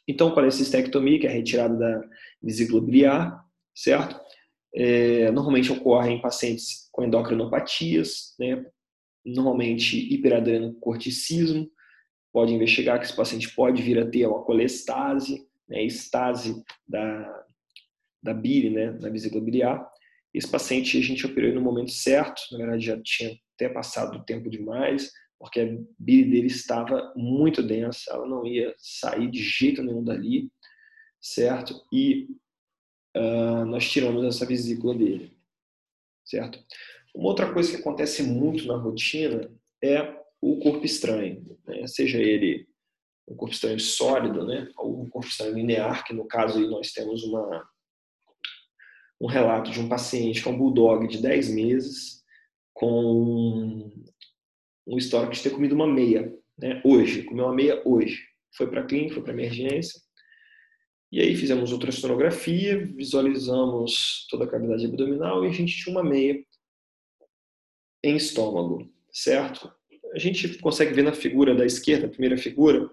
[0.08, 2.00] Então, com a cistectomia, que é a retirada da
[2.40, 3.44] vesícula biliar,
[3.74, 4.18] certo?
[4.74, 8.64] É, normalmente ocorre em pacientes com endocrinopatias, né?
[9.24, 11.68] normalmente hiperadrenocorticismo,
[12.32, 17.44] pode investigar que esse paciente pode vir a ter uma colestase, né, estase da,
[18.22, 19.90] da bile, né, da vesícula biliar.
[20.32, 24.24] Esse paciente a gente operou no momento certo, na verdade já tinha até passado o
[24.24, 25.66] tempo demais, porque a
[25.98, 30.50] bile dele estava muito densa, ela não ia sair de jeito nenhum dali,
[31.20, 31.74] certo?
[31.92, 32.28] E
[33.16, 35.36] uh, nós tiramos essa vesícula dele,
[36.24, 36.58] certo?
[37.14, 39.50] Uma outra coisa que acontece muito na rotina
[39.82, 41.86] é o corpo estranho, né?
[41.86, 42.68] seja ele
[43.28, 44.70] um corpo estranho sólido, né?
[44.76, 47.68] ou um corpo estranho linear, que no caso aí nós temos uma,
[49.20, 52.22] um relato de um paciente com um bulldog de 10 meses,
[52.72, 53.90] com
[54.86, 56.80] um histórico de ter comido uma meia, né?
[56.84, 58.24] hoje, comeu uma meia hoje.
[58.56, 60.00] Foi para clínica, foi para emergência,
[61.12, 66.42] e aí fizemos ultrassonografia, visualizamos toda a cavidade abdominal e a gente tinha uma meia
[68.02, 69.70] em estômago, certo?
[70.14, 72.90] A gente consegue ver na figura da esquerda, a primeira figura,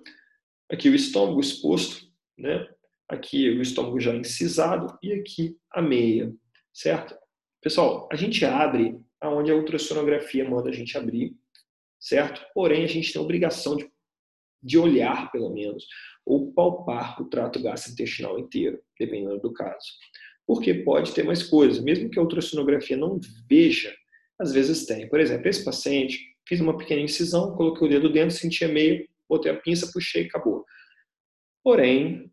[0.73, 2.67] Aqui o estômago exposto, né?
[3.07, 6.33] Aqui o estômago já incisado e aqui a meia,
[6.73, 7.15] certo?
[7.61, 11.35] Pessoal, a gente abre aonde a ultrassonografia manda a gente abrir,
[12.03, 12.45] certo?
[12.53, 13.89] Porém, a gente tem a obrigação de,
[14.61, 15.85] de olhar, pelo menos,
[16.25, 19.87] ou palpar o trato gastrointestinal inteiro, dependendo do caso.
[20.45, 23.95] Porque pode ter mais coisas, mesmo que a ultrassonografia não veja,
[24.37, 25.07] às vezes tem.
[25.07, 29.51] Por exemplo, esse paciente, fiz uma pequena incisão, coloquei o dedo dentro, sentia meio, botei
[29.51, 30.65] a pinça, puxei e acabou.
[31.63, 32.29] Porém,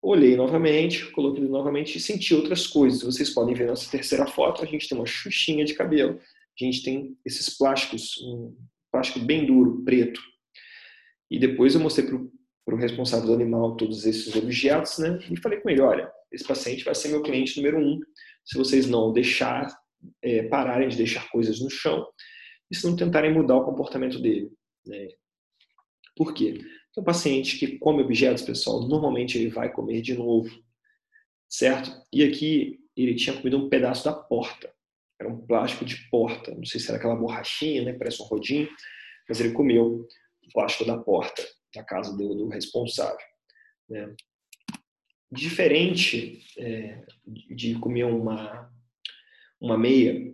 [0.00, 3.02] olhei novamente, coloquei novamente e senti outras coisas.
[3.02, 6.20] Vocês podem ver nessa terceira foto, a gente tem uma xuxinha de cabelo.
[6.60, 8.56] A gente tem esses plásticos, um
[8.92, 10.20] plástico bem duro, preto.
[11.30, 15.18] E depois eu mostrei para o responsável do animal todos esses objetos, né?
[15.30, 17.98] E falei com ele, olha, esse paciente vai ser meu cliente número um.
[18.44, 19.66] Se vocês não deixar,
[20.22, 22.06] é, pararem de deixar coisas no chão,
[22.70, 24.50] e se não tentarem mudar o comportamento dele.
[24.86, 25.08] Né?
[26.16, 26.60] Por quê?
[26.90, 30.50] Então, o paciente que come objetos, pessoal, normalmente ele vai comer de novo,
[31.48, 31.90] certo?
[32.12, 34.72] E aqui ele tinha comido um pedaço da porta.
[35.20, 36.54] Era um plástico de porta.
[36.54, 37.92] Não sei se era aquela borrachinha, né?
[37.92, 38.68] Parece um rodinho,
[39.28, 40.06] mas ele comeu
[40.54, 41.42] plástico da porta
[41.74, 43.18] da casa do, do responsável.
[43.90, 44.14] Né?
[45.30, 48.70] Diferente é, de comer uma,
[49.60, 50.32] uma meia,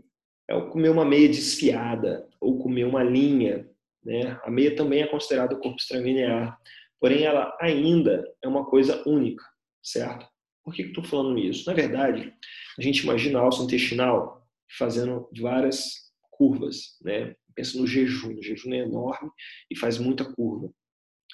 [0.49, 3.67] é comer uma meia desfiada ou comer uma linha.
[4.05, 4.39] Né?
[4.45, 6.59] A meia também é considerada corpo extralinear,
[7.01, 9.45] porém ela ainda é uma coisa única,
[9.83, 10.29] certo?
[10.63, 11.67] Por que estou falando isso?
[11.67, 12.35] Na verdade,
[12.79, 14.40] a gente imagina a alça intestinal
[14.79, 17.35] fazendo várias curvas, né?
[17.55, 19.31] Pensa no jejum, o jejum é enorme
[19.71, 20.73] e faz muita curva,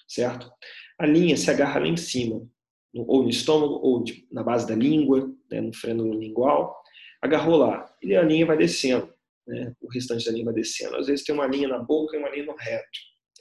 [0.09, 0.51] certo?
[0.99, 2.49] A linha se agarra lá em cima,
[2.93, 6.83] ou no estômago, ou na base da língua, né, no freno lingual,
[7.21, 9.13] agarrou lá, e a linha vai descendo,
[9.47, 10.97] né, o restante da linha vai descendo.
[10.97, 12.99] Às vezes tem uma linha na boca e uma linha no reto,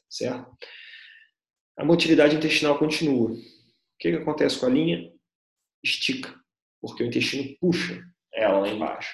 [0.10, 0.52] certo?
[1.78, 3.32] A motilidade intestinal continua.
[3.32, 3.38] O
[4.00, 5.12] que, que acontece com a linha?
[5.84, 6.34] Estica,
[6.82, 8.02] porque o intestino puxa
[8.34, 9.14] ela lá embaixo.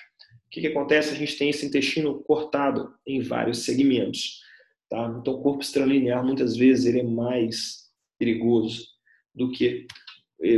[0.52, 1.14] O que, que acontece?
[1.14, 4.42] A gente tem esse intestino cortado em vários segmentos.
[4.90, 5.08] Tá?
[5.18, 8.86] Então, o corpo extralinear, muitas vezes, ele é mais perigoso
[9.34, 9.88] do que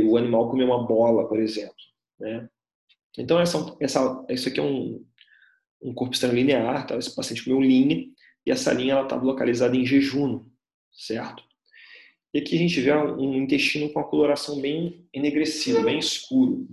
[0.02, 1.76] o animal comer uma bola, por exemplo.
[2.18, 2.48] Né?
[3.16, 5.06] Então, essa, essa, isso aqui é um,
[5.80, 6.96] um corpo extralinear, tá?
[6.96, 8.04] esse paciente comeu linha,
[8.44, 10.44] e essa linha está localizada em jejum,
[10.92, 11.44] certo?
[12.34, 16.68] E aqui a gente vê um intestino com a coloração bem enegrecida, bem escuro.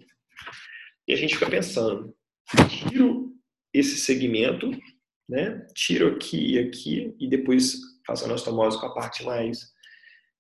[1.08, 2.16] E a gente fica pensando,
[2.68, 3.32] tiro
[3.74, 4.72] esse segmento
[5.32, 5.66] né?
[5.74, 9.72] Tiro aqui e aqui e depois faço anastomose com a parte mais,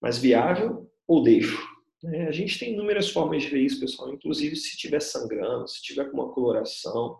[0.01, 1.57] mais viável ou deixo.
[2.03, 4.13] É, a gente tem inúmeras formas de ver isso, pessoal.
[4.13, 7.17] Inclusive, se estiver sangrando, se tiver com uma coloração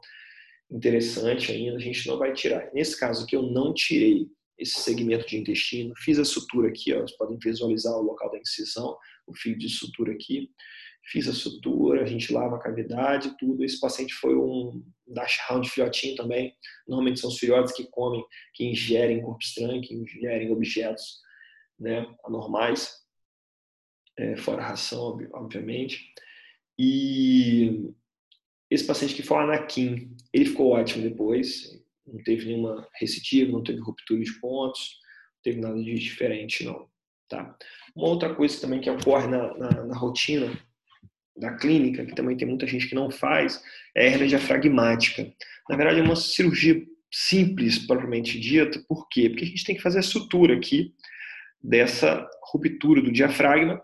[0.70, 2.70] interessante ainda, a gente não vai tirar.
[2.74, 4.28] Nesse caso aqui, eu não tirei
[4.58, 8.38] esse segmento de intestino, fiz a sutura aqui, ó, vocês podem visualizar o local da
[8.38, 10.52] incisão, o fio de sutura aqui
[11.04, 13.64] fiz a sutura, a gente lava a cavidade, tudo.
[13.64, 16.56] Esse paciente foi um dash round filhotinho também.
[16.88, 21.20] Normalmente são os filhotes que comem, que ingerem corpo estranho, que ingerem objetos
[21.80, 23.02] né, anormais,
[24.18, 26.14] é, fora ração, obviamente.
[26.78, 27.92] E
[28.70, 33.64] esse paciente que foi o Anakin, ele ficou ótimo depois, não teve nenhuma recidiva, não
[33.64, 35.00] teve ruptura de pontos,
[35.36, 36.90] não teve nada de diferente, não.
[37.28, 37.58] Tá?
[37.96, 40.52] Uma outra coisa também que ocorre na, na, na rotina
[41.36, 43.62] da clínica, que também tem muita gente que não faz,
[43.96, 45.32] é a hernia diafragmática.
[45.70, 48.84] Na verdade, é uma cirurgia simples, propriamente dita.
[48.88, 49.30] Por quê?
[49.30, 50.94] Porque a gente tem que fazer a sutura aqui
[51.64, 53.82] dessa ruptura do diafragma,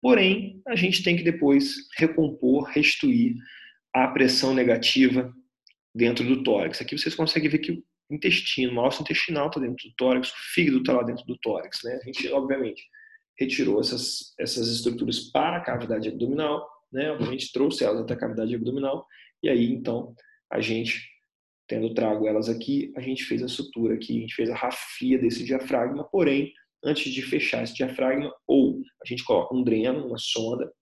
[0.00, 3.34] porém, a gente tem que depois recompor, restituir
[3.94, 5.32] a pressão negativa
[5.94, 6.80] dentro do tórax.
[6.80, 10.34] Aqui vocês conseguem ver que o intestino, o alça intestinal está dentro do tórax, o
[10.52, 11.80] fígado está lá dentro do tórax.
[11.82, 11.98] Né?
[12.00, 12.84] A gente, obviamente,
[13.38, 17.10] retirou essas, essas estruturas para a cavidade abdominal, né?
[17.12, 19.06] Obviamente trouxe elas até a cavidade abdominal
[19.42, 20.14] e aí então
[20.50, 21.16] a gente
[21.68, 25.18] tendo trago elas aqui, a gente fez a sutura aqui, a gente fez a rafia
[25.18, 26.52] desse diafragma, porém,
[26.84, 30.72] antes de fechar esse diafragma, ou a gente coloca um dreno, uma sonda,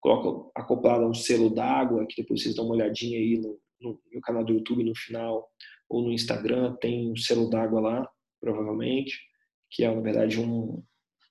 [0.00, 4.20] coloca acoplado a um selo d'água, que depois vocês dão uma olhadinha aí no, no,
[4.22, 5.48] canal do YouTube no final,
[5.88, 8.08] ou no Instagram, tem um selo d'água lá,
[8.40, 9.18] provavelmente,
[9.68, 10.82] que é, na verdade, um,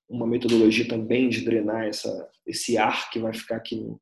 [0.10, 4.00] uma metodologia também de drenar essa, esse ar que vai ficar aqui no,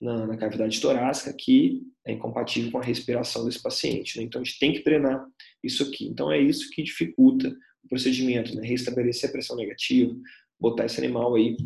[0.00, 4.18] na, na, cavidade torácica que é incompatível com a respiração desse paciente.
[4.18, 4.24] Né?
[4.24, 5.24] Então, a gente tem que treinar
[5.62, 6.06] isso aqui.
[6.06, 7.48] Então, é isso que dificulta
[7.84, 8.66] o procedimento, né?
[8.66, 10.14] restabelecer a pressão negativa,
[10.58, 11.56] botar esse animal aí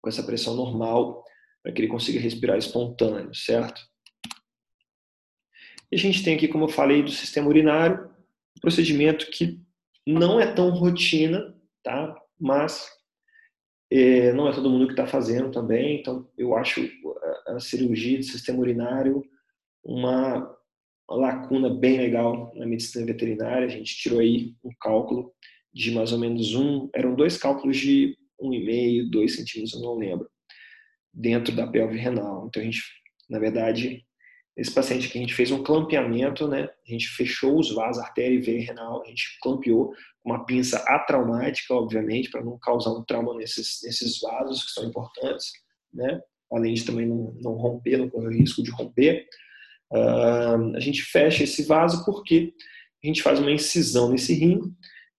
[0.00, 1.24] com essa pressão normal
[1.62, 3.82] para que ele consiga respirar espontâneo, certo?
[5.90, 8.10] E a gente tem aqui, como eu falei, do sistema urinário,
[8.56, 9.60] um procedimento que
[10.06, 12.16] não é tão rotina, tá?
[12.38, 12.88] Mas
[13.90, 16.88] é, não é todo mundo que está fazendo também, então eu acho
[17.46, 19.22] a, cirurgia do sistema urinário
[19.84, 20.38] uma,
[21.08, 23.66] uma lacuna bem legal na medicina veterinária.
[23.66, 25.32] A gente tirou aí um cálculo
[25.72, 29.80] de mais ou menos um, eram dois cálculos de um e meio, dois centímetros, eu
[29.80, 30.28] não lembro,
[31.12, 32.46] dentro da pelve renal.
[32.46, 32.82] Então a gente,
[33.28, 34.05] na verdade,
[34.56, 36.68] esse paciente que a gente fez um clampeamento, né?
[36.86, 39.92] A gente fechou os vasos, artéria e veia renal, a gente clampeou
[40.24, 45.52] uma pinça atraumática, obviamente, para não causar um trauma nesses, nesses vasos que são importantes,
[45.92, 46.20] né?
[46.50, 49.26] Além de também não, não romper, não correr o risco de romper.
[49.92, 52.52] Uh, a gente fecha esse vaso porque
[53.04, 54.60] a gente faz uma incisão nesse rim.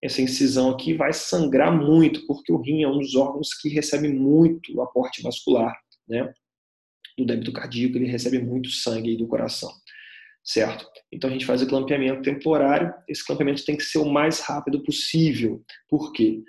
[0.02, 4.10] Essa incisão aqui vai sangrar muito, porque o rim é um dos órgãos que recebe
[4.10, 5.76] muito aporte vascular,
[6.08, 6.34] né?
[7.18, 9.72] Do débito cardíaco, ele recebe muito sangue do coração,
[10.44, 10.86] certo?
[11.12, 14.84] Então a gente faz o clampeamento temporário, esse clampeamento tem que ser o mais rápido
[14.84, 15.64] possível.
[15.90, 16.44] Por quê?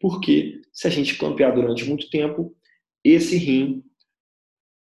[0.00, 2.56] Porque se a gente clampear durante muito tempo,
[3.04, 3.82] esse rim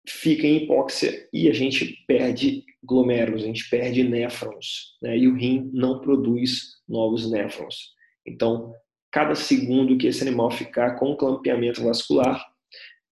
[0.07, 5.17] fica em hipóxia e a gente perde glomérulos, a gente perde néfrons, né?
[5.17, 7.93] e o rim não produz novos néfrons.
[8.25, 8.73] Então,
[9.11, 12.43] cada segundo que esse animal ficar com clampeamento vascular,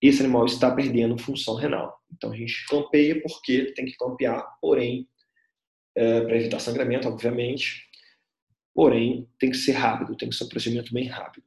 [0.01, 1.97] esse animal está perdendo função renal.
[2.11, 5.07] Então a gente clampeia porque tem que clampear, porém,
[5.95, 7.83] é, para evitar sangramento, obviamente,
[8.73, 11.45] porém tem que ser rápido, tem que ser um procedimento bem rápido.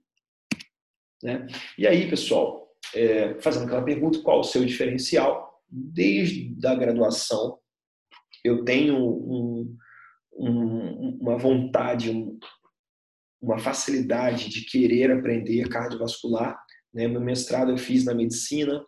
[1.22, 1.46] Né?
[1.78, 5.62] E aí, pessoal, é, fazendo aquela pergunta, qual o seu diferencial?
[5.68, 7.58] Desde a graduação,
[8.42, 9.76] eu tenho um,
[10.32, 12.38] um, uma vontade, um,
[13.40, 16.60] uma facilidade de querer aprender cardiovascular.
[16.92, 17.08] Né?
[17.08, 18.84] Meu mestrado eu fiz na medicina,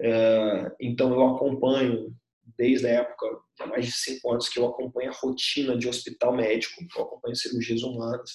[0.00, 2.14] é, então eu acompanho
[2.56, 3.26] desde a época,
[3.60, 7.36] há mais de cinco anos que eu acompanho a rotina de hospital médico, eu acompanho
[7.36, 8.30] cirurgias humanas,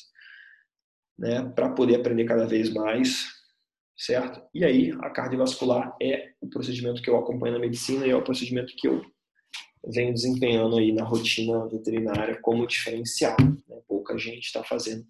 [1.18, 3.26] né, para poder aprender cada vez mais,
[3.98, 4.41] certo?
[4.54, 8.24] E aí, a cardiovascular é o procedimento que eu acompanho na medicina e é o
[8.24, 9.04] procedimento que eu
[9.88, 13.38] venho desempenhando aí na rotina veterinária como diferencial.
[13.39, 13.80] Né?
[13.88, 15.06] Pouca gente está fazendo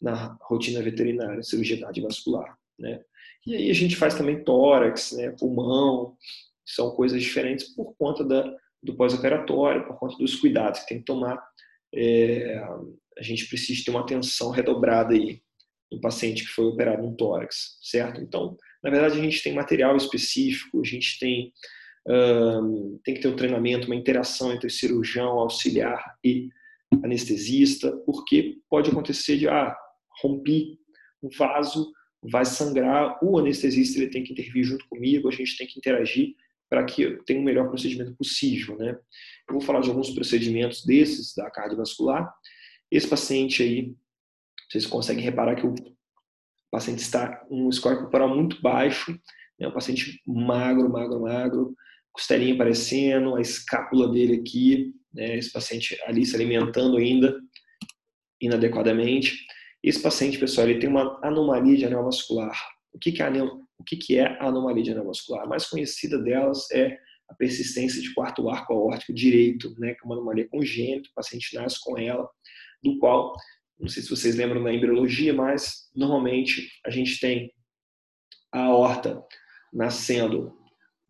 [0.00, 3.00] na rotina veterinária cirurgia cardiovascular, né?
[3.46, 6.16] E aí a gente faz também tórax, né, pulmão,
[6.64, 11.04] são coisas diferentes por conta da, do pós-operatório, por conta dos cuidados que tem que
[11.04, 11.42] tomar.
[11.94, 12.56] É,
[13.18, 15.40] a gente precisa ter uma atenção redobrada aí
[15.92, 18.20] no paciente que foi operado no tórax, certo?
[18.20, 21.52] Então, na verdade, a gente tem material específico, a gente tem,
[22.08, 26.48] um, tem que ter um treinamento, uma interação entre cirurgião, auxiliar e
[27.02, 29.76] anestesista, porque pode acontecer de, ah,
[30.22, 30.78] rompi
[31.22, 31.90] um vaso,
[32.30, 36.34] vai sangrar, o anestesista ele tem que intervir junto comigo, a gente tem que interagir
[36.68, 38.98] para que eu tenha o melhor procedimento possível, né?
[39.48, 42.32] Eu vou falar de alguns procedimentos desses da cardiovascular.
[42.90, 43.94] Esse paciente aí,
[44.68, 45.74] vocês conseguem reparar que o
[46.70, 49.12] paciente está com um score corporal muito baixo,
[49.58, 49.68] né?
[49.68, 51.76] um paciente magro, magro, magro,
[52.12, 55.36] costelinha aparecendo, a escápula dele aqui, né?
[55.36, 57.38] esse paciente ali se alimentando ainda
[58.40, 59.46] inadequadamente.
[59.84, 62.58] Esse paciente, pessoal, ele tem uma anomalia de anel vascular.
[62.90, 65.44] O que, que é o que, que é a anomalia de anel vascular?
[65.44, 70.04] A mais conhecida delas é a persistência de quarto arco aórtico direito, né, que é
[70.06, 72.26] uma anomalia congênita, o paciente nasce com ela,
[72.82, 73.34] do qual,
[73.78, 77.52] não sei se vocês lembram da embriologia, mas normalmente a gente tem
[78.52, 79.22] a aorta
[79.70, 80.56] nascendo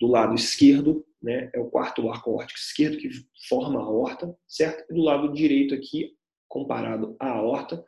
[0.01, 3.09] do lado esquerdo, né, é o quarto arco aórtico esquerdo que
[3.49, 4.85] forma a aorta, certo?
[4.91, 6.11] E do lado direito aqui,
[6.49, 7.85] comparado à aorta,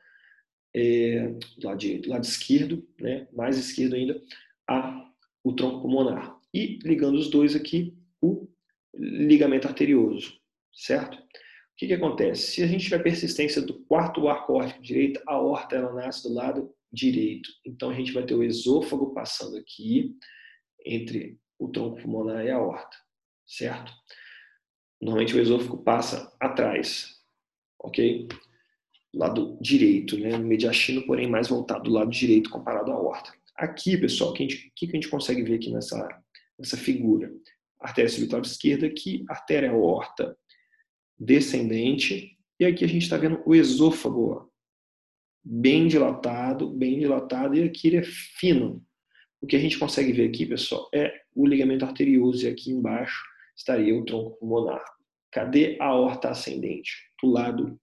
[0.77, 4.23] é, do, lado direito, do lado esquerdo, né, mais esquerdo ainda,
[4.69, 5.11] a,
[5.43, 6.39] o tronco pulmonar.
[6.53, 8.47] E ligando os dois aqui, o
[8.95, 10.39] ligamento arterioso,
[10.75, 11.17] certo?
[11.17, 12.53] O que, que acontece?
[12.53, 16.35] Se a gente tiver persistência do quarto arco órtico direito, a aorta ela nasce do
[16.35, 17.49] lado direito.
[17.65, 20.15] Então a gente vai ter o esôfago passando aqui
[20.85, 22.97] entre o tronco pulmonar e a aorta,
[23.47, 23.93] certo?
[25.01, 27.23] Normalmente o esôfago passa atrás,
[27.79, 28.29] ok?
[29.17, 30.37] Lado direito, né?
[30.37, 33.33] mediastino, porém mais voltado do lado direito comparado à aorta.
[33.57, 36.07] Aqui, pessoal, o que, que, a gente consegue ver aqui nessa,
[36.59, 37.33] nessa figura?
[37.81, 40.37] Artéria subital esquerda aqui, artéria aorta
[41.19, 44.47] descendente, e aqui a gente está vendo o esôfago, ó,
[45.43, 48.85] bem dilatado, bem dilatado, e aqui ele é fino.
[49.41, 53.23] O que a gente consegue ver aqui, pessoal, é o ligamento arterioso, e aqui embaixo
[53.57, 54.85] estaria o tronco pulmonar.
[55.31, 57.11] Cadê a aorta ascendente?
[57.23, 57.81] Do lado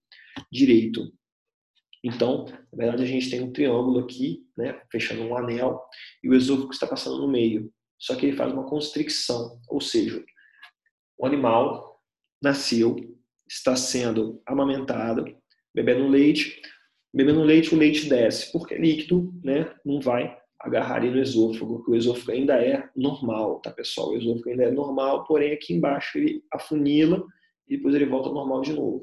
[0.50, 1.12] direito.
[2.04, 5.82] Então, na verdade, a gente tem um triângulo aqui, né, fechando um anel,
[6.22, 7.72] e o esôfago está passando no meio.
[7.98, 10.22] Só que ele faz uma constricção, ou seja,
[11.16, 11.98] o animal
[12.42, 12.94] nasceu,
[13.48, 15.24] está sendo amamentado,
[15.74, 16.60] bebendo leite,
[17.12, 21.82] bebendo leite, o leite desce, porque é líquido, né, não vai agarrar ali no esôfago,
[21.84, 24.10] que o esôfago ainda é normal, tá, pessoal?
[24.10, 27.24] O esôfago ainda é normal, porém aqui embaixo ele afunila
[27.66, 29.02] e depois ele volta ao normal de novo.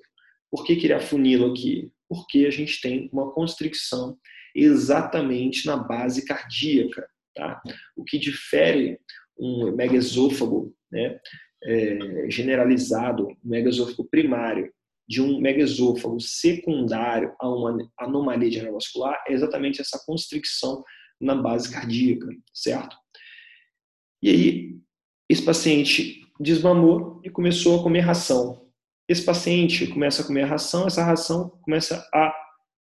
[0.52, 1.92] Por que, que ele afunila aqui?
[2.12, 4.18] Porque a gente tem uma constricção
[4.54, 7.08] exatamente na base cardíaca.
[7.34, 7.62] Tá?
[7.96, 9.00] O que difere
[9.40, 11.18] um megaesôfago né,
[11.64, 14.70] é, generalizado, um megaesôfago primário,
[15.08, 20.84] de um megaesôfago secundário a uma anomalia de vascular é exatamente essa constricção
[21.18, 22.98] na base cardíaca, certo?
[24.22, 24.76] E aí,
[25.30, 28.70] esse paciente desmamou e começou a comer ração.
[29.12, 32.34] Esse paciente começa a comer a ração, essa ração começa a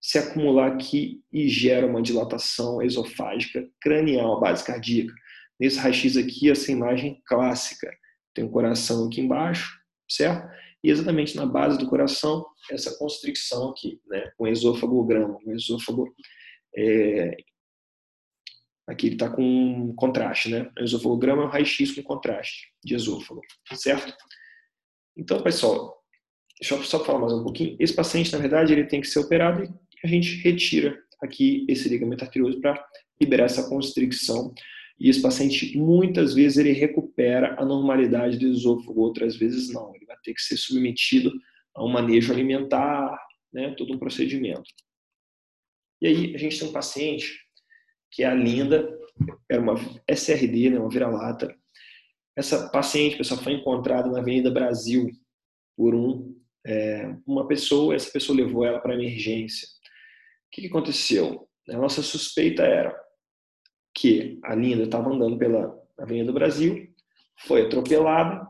[0.02, 5.14] se acumular aqui e gera uma dilatação esofágica cranial, base cardíaca.
[5.58, 7.90] Nesse raio-x aqui, essa imagem clássica.
[8.34, 10.54] Tem o um coração aqui embaixo, certo?
[10.84, 14.30] E exatamente na base do coração, essa constricção aqui, né?
[14.38, 16.14] Um esôfagograma, um esôfago...
[16.76, 17.38] É...
[18.86, 20.70] Aqui ele está com contraste, né?
[20.78, 23.40] O esôfagograma é um raio-x com contraste de esôfago,
[23.74, 24.14] certo?
[25.16, 25.97] Então, pessoal,
[26.60, 27.76] Eu só falar mais um pouquinho.
[27.80, 29.70] Esse paciente, na verdade, ele tem que ser operado e
[30.04, 32.84] a gente retira aqui esse ligamento arterioso para
[33.22, 34.54] liberar essa constricção.
[35.00, 39.96] E esse paciente, muitas vezes, ele recupera a normalidade do esôfago, outras vezes não.
[39.96, 41.32] Ele vai ter que ser submetido
[41.76, 43.16] a um manejo alimentar,
[43.54, 44.64] né, todo um procedimento.
[46.02, 47.40] E aí a gente tem um paciente
[48.10, 48.90] que é a Linda,
[49.50, 49.76] era uma
[50.08, 51.56] SRD, né, uma vira-lata.
[52.36, 55.12] Essa paciente, pessoal, foi encontrada na Avenida Brasil
[55.76, 56.36] por um,
[56.68, 59.66] é, uma pessoa, essa pessoa levou ela para emergência.
[59.68, 61.48] O que, que aconteceu?
[61.70, 62.94] A nossa suspeita era
[63.96, 66.88] que a Linda estava andando pela Avenida Brasil,
[67.40, 68.46] foi atropelada,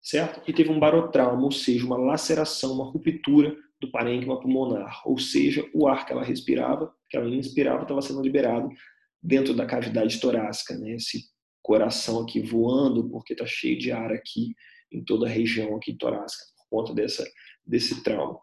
[0.00, 0.40] certo?
[0.48, 5.68] E teve um barotrauma, ou seja, uma laceração, uma ruptura do parênquima pulmonar, ou seja,
[5.74, 8.68] o ar que ela respirava, que ela inspirava, estava sendo liberado
[9.22, 10.92] dentro da cavidade torácica, né?
[10.92, 11.24] Esse
[11.62, 14.54] coração aqui voando porque está cheio de ar aqui
[14.90, 17.24] em toda a região aqui torácica por conta dessa
[17.68, 18.38] desse trauma.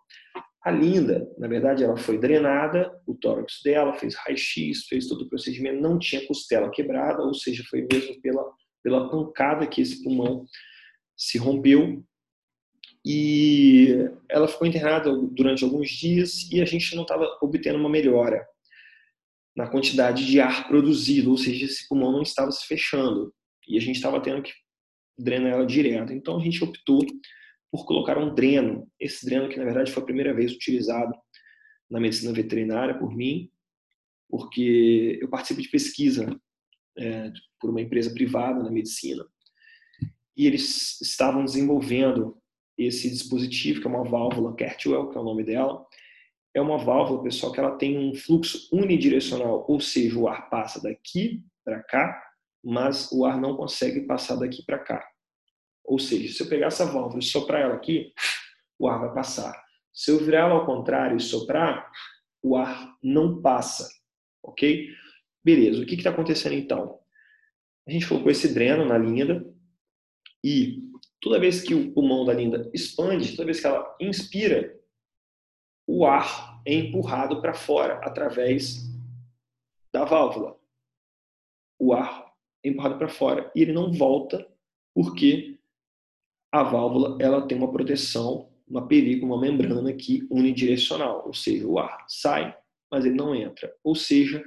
[0.64, 5.30] A Linda, na verdade, ela foi drenada, o tórax dela fez raio-x, fez todo o
[5.30, 8.44] procedimento, não tinha costela quebrada, ou seja, foi mesmo pela
[8.86, 10.46] pela pancada que esse pulmão
[11.18, 12.06] se rompeu
[13.04, 13.96] e
[14.30, 18.46] ela ficou internada durante alguns dias e a gente não estava obtendo uma melhora
[19.58, 23.34] na quantidade de ar produzido, ou seja, esse pulmão não estava se fechando
[23.68, 24.54] e a gente estava tendo que
[25.18, 26.14] drenar ela direto.
[26.14, 27.04] Então a gente optou
[27.72, 28.88] por colocar um dreno.
[29.00, 31.14] Esse dreno que na verdade foi a primeira vez utilizado
[31.90, 33.50] na medicina veterinária por mim,
[34.30, 36.40] porque eu participo de pesquisa
[36.98, 39.26] é, por uma empresa privada na medicina
[40.36, 42.38] e eles estavam desenvolvendo
[42.78, 45.86] esse dispositivo, que é uma válvula Kertwell, que é o nome dela.
[46.54, 50.82] É uma válvula, pessoal, que ela tem um fluxo unidirecional, ou seja, o ar passa
[50.82, 52.22] daqui para cá,
[52.64, 55.08] mas o ar não consegue passar daqui para cá.
[55.86, 58.14] Ou seja, se eu pegar essa válvula e soprar ela aqui,
[58.80, 59.54] o ar vai passar.
[59.94, 61.90] Se eu virar ela ao contrário e soprar,
[62.44, 63.88] o ar não passa,
[64.44, 64.90] ok?
[65.44, 67.00] Beleza, o que está acontecendo então?
[67.88, 69.46] A gente colocou esse dreno na linda
[70.44, 74.80] e toda vez que o pulmão da Linda expande, toda vez que ela inspira,
[75.88, 78.84] o ar é empurrado para fora através
[79.92, 80.60] da válvula.
[81.80, 82.32] O ar
[82.64, 84.48] é empurrado para fora e ele não volta
[84.94, 85.60] porque
[86.56, 91.78] a válvula ela tem uma proteção, uma película, uma membrana aqui unidirecional, ou seja, o
[91.78, 92.56] ar sai,
[92.90, 93.74] mas ele não entra.
[93.84, 94.44] Ou seja,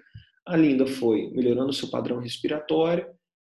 [0.47, 3.07] a Linda foi melhorando seu padrão respiratório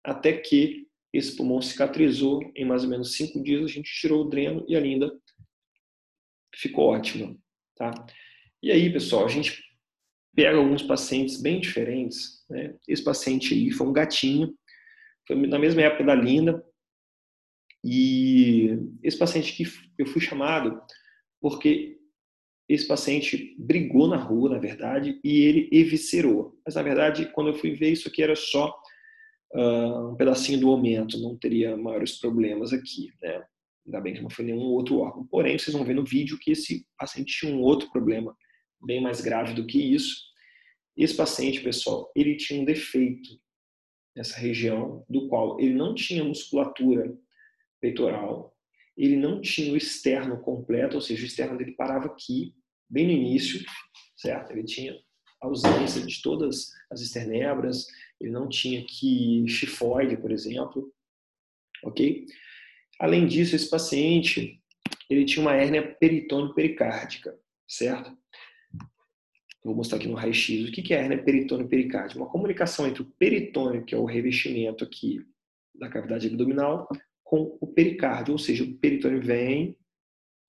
[0.05, 3.65] até que esse pulmão cicatrizou em mais ou menos cinco dias.
[3.65, 5.13] A gente tirou o dreno e a linda
[6.55, 7.37] ficou ótima.
[7.77, 7.93] Tá?
[8.63, 9.63] E aí, pessoal, a gente
[10.35, 12.45] pega alguns pacientes bem diferentes.
[12.49, 12.75] Né?
[12.89, 14.55] Esse paciente aí foi um gatinho,
[15.27, 16.65] foi na mesma época da linda.
[17.85, 20.80] E esse paciente aqui eu fui chamado
[21.41, 21.99] porque
[22.68, 26.59] esse paciente brigou na rua, na verdade, e ele eviscerou.
[26.64, 28.74] Mas, na verdade, quando eu fui ver, isso aqui era só
[29.55, 33.45] uh, um pedacinho do aumento, não teria maiores problemas aqui, né?
[33.85, 35.26] Ainda bem que não foi nenhum outro órgão.
[35.26, 38.35] Porém, vocês vão ver no vídeo que esse paciente tinha um outro problema,
[38.80, 40.22] bem mais grave do que isso.
[40.97, 43.28] Esse paciente, pessoal, ele tinha um defeito
[44.14, 47.12] nessa região, do qual ele não tinha musculatura
[47.83, 48.57] peitoral,
[48.97, 52.55] ele não tinha o externo completo, ou seja, o externo dele parava aqui,
[52.89, 53.61] bem no início,
[54.16, 54.53] certo?
[54.53, 54.97] Ele tinha
[55.41, 57.87] ausência de todas as esternebras,
[58.20, 60.95] ele não tinha aqui chifoide, por exemplo,
[61.85, 62.26] ok?
[63.01, 64.62] Além disso, esse paciente,
[65.11, 68.16] ele tinha uma hérnia peritônio-pericárdica, certo?
[69.64, 70.68] Vou mostrar aqui no raio-x.
[70.68, 72.20] O que é a hérnia peritônio-pericárdica?
[72.20, 75.24] Uma comunicação entre o peritônio, que é o revestimento aqui
[75.74, 76.89] da cavidade abdominal,
[77.33, 79.74] com o pericárdio, ou seja, o peritônio vem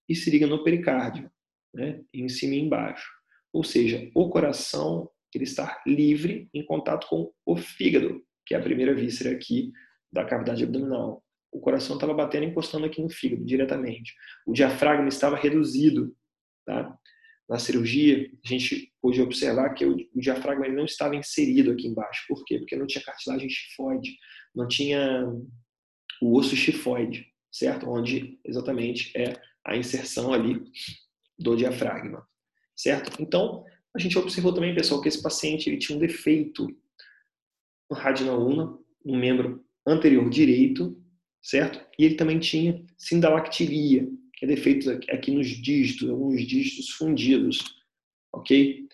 [0.10, 1.32] e se liga no pericárdio,
[1.74, 2.04] né?
[2.14, 3.10] em cima e embaixo.
[3.54, 8.62] Ou seja, o coração ele está livre em contato com o fígado, que é a
[8.62, 9.72] primeira víscera aqui
[10.12, 11.24] da cavidade abdominal.
[11.54, 14.14] O coração estava batendo encostando aqui no fígado diretamente.
[14.46, 16.14] O diafragma estava reduzido,
[16.66, 16.94] tá?
[17.48, 22.26] Na cirurgia, a gente pôde observar que o, diafragma não estava inserido aqui embaixo.
[22.28, 22.58] Por quê?
[22.58, 24.18] Porque não tinha cartilagem chifoide,
[24.54, 25.26] não tinha
[26.22, 27.90] o osso chifoide, certo?
[27.90, 30.62] Onde exatamente é a inserção ali
[31.38, 32.28] do diafragma,
[32.76, 33.22] certo?
[33.22, 33.64] Então,
[33.96, 36.68] a gente observou também, pessoal, que esse paciente ele tinha um defeito
[37.90, 41.00] no radinaúna, no membro anterior direito,
[41.42, 41.86] certo?
[42.00, 47.60] E ele também tinha sindalactilia, que é defeito aqui nos dígitos, alguns dígitos fundidos,
[48.34, 48.88] ok?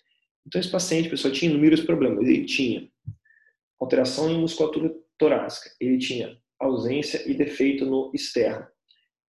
[0.45, 2.27] Então esse paciente, pessoal, tinha inúmeros problemas.
[2.27, 2.89] Ele tinha
[3.79, 8.67] alteração em musculatura torácica, ele tinha ausência e defeito no externo,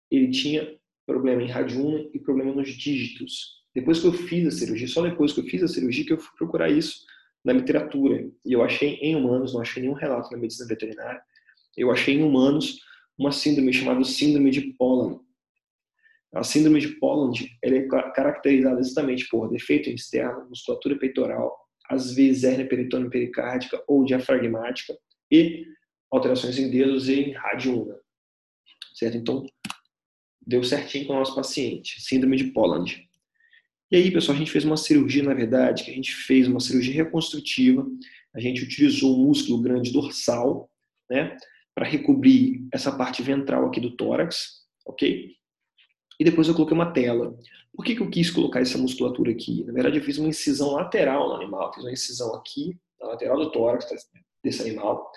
[0.09, 0.75] ele tinha
[1.05, 5.31] problema em radiúna e problema nos dígitos, Depois que eu fiz a cirurgia, só depois
[5.31, 7.05] que eu fiz a cirurgia que eu fui procurar isso
[7.45, 8.27] na literatura.
[8.45, 11.21] E eu achei em humanos, não achei nenhum relato na medicina veterinária,
[11.77, 12.79] eu achei em humanos
[13.17, 15.19] uma síndrome chamada síndrome de Pollan.
[16.33, 17.31] A síndrome de Pollan
[17.63, 17.81] é
[18.13, 21.55] caracterizada exatamente por defeito externo, musculatura peitoral,
[21.89, 24.95] às vezes hérnia peritônio pericárdica ou diafragmática
[25.31, 25.65] e
[26.11, 27.95] alterações em dedos e em radiuna.
[28.93, 29.17] Certo?
[29.17, 29.45] Então,
[30.45, 33.07] deu certinho com o nosso paciente, síndrome de Polland.
[33.91, 36.59] E aí, pessoal, a gente fez uma cirurgia, na verdade, que a gente fez uma
[36.59, 37.87] cirurgia reconstrutiva.
[38.35, 40.69] A gente utilizou o músculo grande dorsal,
[41.09, 41.35] né,
[41.73, 45.33] para recobrir essa parte ventral aqui do tórax, ok?
[46.19, 47.35] E depois eu coloquei uma tela.
[47.73, 49.63] Por que, que eu quis colocar essa musculatura aqui?
[49.63, 51.73] Na verdade, eu fiz uma incisão lateral no animal.
[51.73, 53.87] Fiz uma incisão aqui, na lateral do tórax
[54.43, 55.09] desse animal.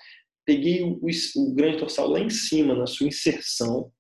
[0.45, 0.99] Peguei o,
[1.36, 3.93] o grande dorsal lá em cima, na sua inserção,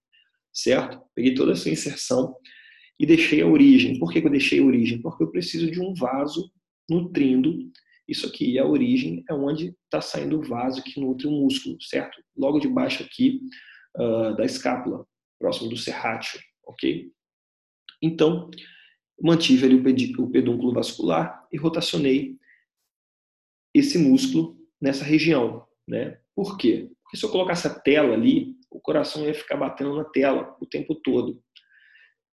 [0.52, 1.00] certo?
[1.14, 2.34] Peguei toda essa inserção
[2.98, 3.98] e deixei a origem.
[3.98, 5.00] Por que eu deixei a origem?
[5.00, 6.50] Porque eu preciso de um vaso
[6.88, 7.70] nutrindo
[8.08, 8.52] isso aqui.
[8.52, 12.22] E a origem é onde está saindo o vaso que nutre o músculo, certo?
[12.36, 13.40] Logo debaixo aqui
[13.96, 15.06] uh, da escápula,
[15.38, 17.10] próximo do serrátil, ok?
[18.00, 18.50] Então,
[19.20, 19.76] mantive ali
[20.18, 22.36] o pedúnculo vascular e rotacionei
[23.74, 26.20] esse músculo nessa região, né?
[26.34, 26.90] Por quê?
[27.02, 30.66] Porque se eu colocasse a tela ali, o coração ia ficar batendo na tela o
[30.66, 31.42] tempo todo.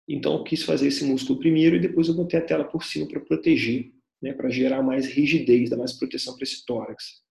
[0.07, 3.07] Então, eu quis fazer esse músculo primeiro e depois eu botei a tela por cima
[3.07, 3.91] para proteger,
[4.21, 7.23] né, para gerar mais rigidez, dar mais proteção para esse tórax.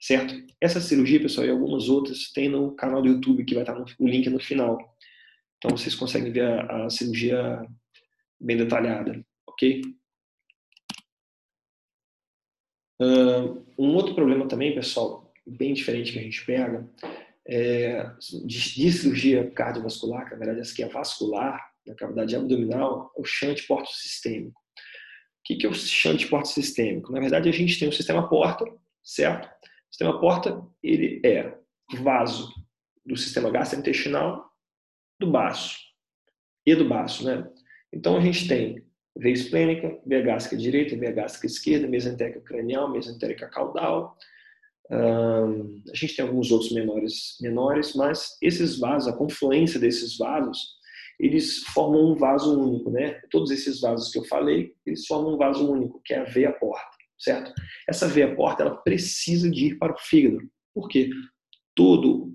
[0.00, 0.34] Certo?
[0.60, 3.84] Essa cirurgia, pessoal, e algumas outras, tem no canal do YouTube, que vai estar no,
[3.98, 4.78] o link no final.
[5.58, 7.64] Então, vocês conseguem ver a, a cirurgia
[8.40, 9.82] bem detalhada, ok?
[13.78, 16.88] Um outro problema também, pessoal, bem diferente que a gente pega,
[17.46, 18.10] é,
[18.44, 23.24] de, cirurgia cardiovascular, que na verdade essa aqui é vascular, na cavidade abdominal, é o
[23.24, 24.58] shunt porto-sistêmico.
[24.58, 27.12] O que, que é o shunt porto-sistêmico?
[27.12, 28.64] Na verdade, a gente tem o sistema porta,
[29.04, 29.46] certo?
[29.46, 31.56] O sistema porta, ele é
[32.02, 32.52] vaso
[33.04, 34.50] do sistema gastrointestinal
[35.20, 35.78] do baço
[36.66, 37.48] e do baço, né?
[37.92, 38.84] Então, a gente tem
[39.16, 44.16] veia esplênica, veia gástrica direita, veia gástrica esquerda, mesentérica cranial, mesentérica caudal,
[44.90, 50.76] a gente tem alguns outros menores, menores, mas esses vasos, a confluência desses vasos,
[51.18, 53.20] eles formam um vaso único, né?
[53.30, 56.52] Todos esses vasos que eu falei, eles formam um vaso único, que é a veia
[56.52, 57.52] porta, certo?
[57.88, 60.38] Essa veia porta, ela precisa de ir para o fígado.
[60.74, 61.10] Por quê?
[61.74, 62.34] Todo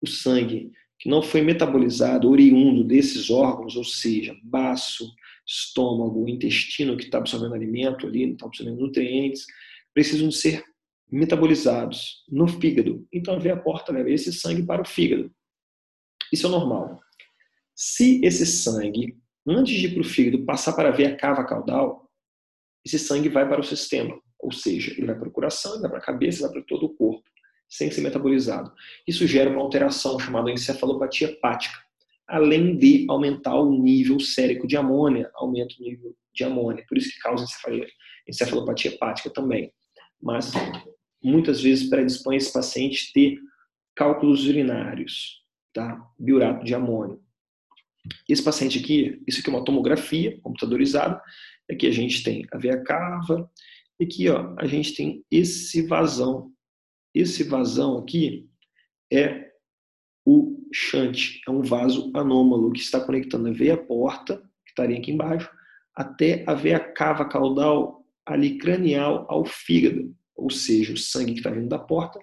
[0.00, 5.10] o sangue que não foi metabolizado, oriundo desses órgãos, ou seja, baço,
[5.46, 9.46] estômago, intestino que está absorvendo alimento ali, não está absorvendo nutrientes,
[9.92, 10.62] precisam ser
[11.10, 13.06] metabolizados no fígado.
[13.12, 15.30] Então a veia porta leva esse sangue para o fígado.
[16.32, 17.00] Isso é normal.
[17.74, 22.08] Se esse sangue, antes de ir para o fígado, passar para a veia cava caudal,
[22.84, 24.20] esse sangue vai para o sistema.
[24.38, 26.94] Ou seja, ele vai para o coração, vai para a cabeça, vai para todo o
[26.94, 27.28] corpo,
[27.68, 28.72] sem ser metabolizado.
[29.06, 31.76] Isso gera uma alteração chamada encefalopatia hepática,
[32.26, 36.84] além de aumentar o nível sérico de amônia, aumenta o nível de amônia.
[36.88, 37.44] Por isso que causa
[38.26, 39.72] encefalopatia hepática também.
[40.22, 40.52] Mas
[41.22, 43.38] muitas vezes predispõe esse paciente a ter
[43.94, 45.42] cálculos urinários,
[45.72, 46.00] tá?
[46.18, 47.20] biurato de amônio.
[48.28, 51.20] Esse paciente aqui, isso aqui é uma tomografia computadorizada,
[51.70, 53.50] aqui a gente tem a veia cava,
[53.98, 56.50] e aqui ó, a gente tem esse vazão.
[57.14, 58.48] Esse vazão aqui
[59.12, 59.50] é
[60.24, 65.10] o shunt, é um vaso anômalo que está conectando a veia porta, que estaria aqui
[65.10, 65.50] embaixo,
[65.94, 71.50] até a veia cava caudal ali cranial ao fígado ou seja, o sangue que está
[71.50, 72.18] vindo da porta,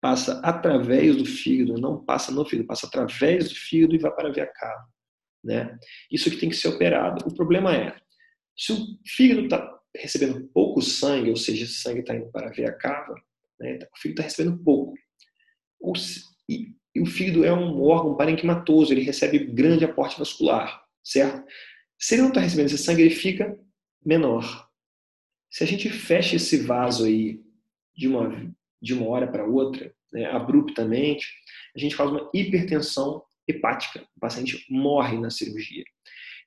[0.00, 4.28] passa através do fígado, não passa no fígado, passa através do fígado e vai para
[4.28, 4.86] a veia cava.
[5.42, 5.78] Né?
[6.10, 7.26] Isso que tem que ser operado.
[7.26, 7.96] O problema é,
[8.56, 8.76] se o
[9.06, 13.14] fígado está recebendo pouco sangue, ou seja, esse sangue está indo para a veia cava,
[13.58, 13.78] né?
[13.92, 14.94] o fígado está recebendo pouco.
[15.96, 21.44] Se, e, e, o fígado é um órgão parenquimatoso, ele recebe grande aporte vascular, certo?
[21.98, 23.58] Se ele não está recebendo esse sangue, ele fica
[24.04, 24.67] menor.
[25.50, 27.40] Se a gente fecha esse vaso aí
[27.96, 31.26] de uma, de uma hora para outra, né, abruptamente,
[31.74, 34.06] a gente faz uma hipertensão hepática.
[34.16, 35.84] O paciente morre na cirurgia.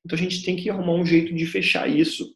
[0.06, 2.36] Então a gente tem que arrumar um jeito de fechar isso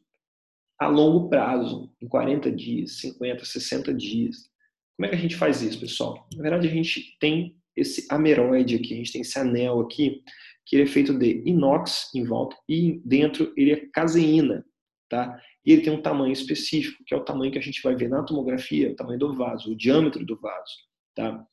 [0.79, 4.49] a longo prazo, em 40 dias, 50, 60 dias.
[4.95, 6.27] Como é que a gente faz isso, pessoal?
[6.35, 10.21] Na verdade, a gente tem esse ameroide aqui, a gente tem esse anel aqui,
[10.65, 14.65] que ele é feito de inox em volta e dentro ele é caseína,
[15.09, 15.41] tá?
[15.65, 18.09] E ele tem um tamanho específico, que é o tamanho que a gente vai ver
[18.09, 20.75] na tomografia, o tamanho do vaso, o diâmetro do vaso,
[21.13, 21.45] tá?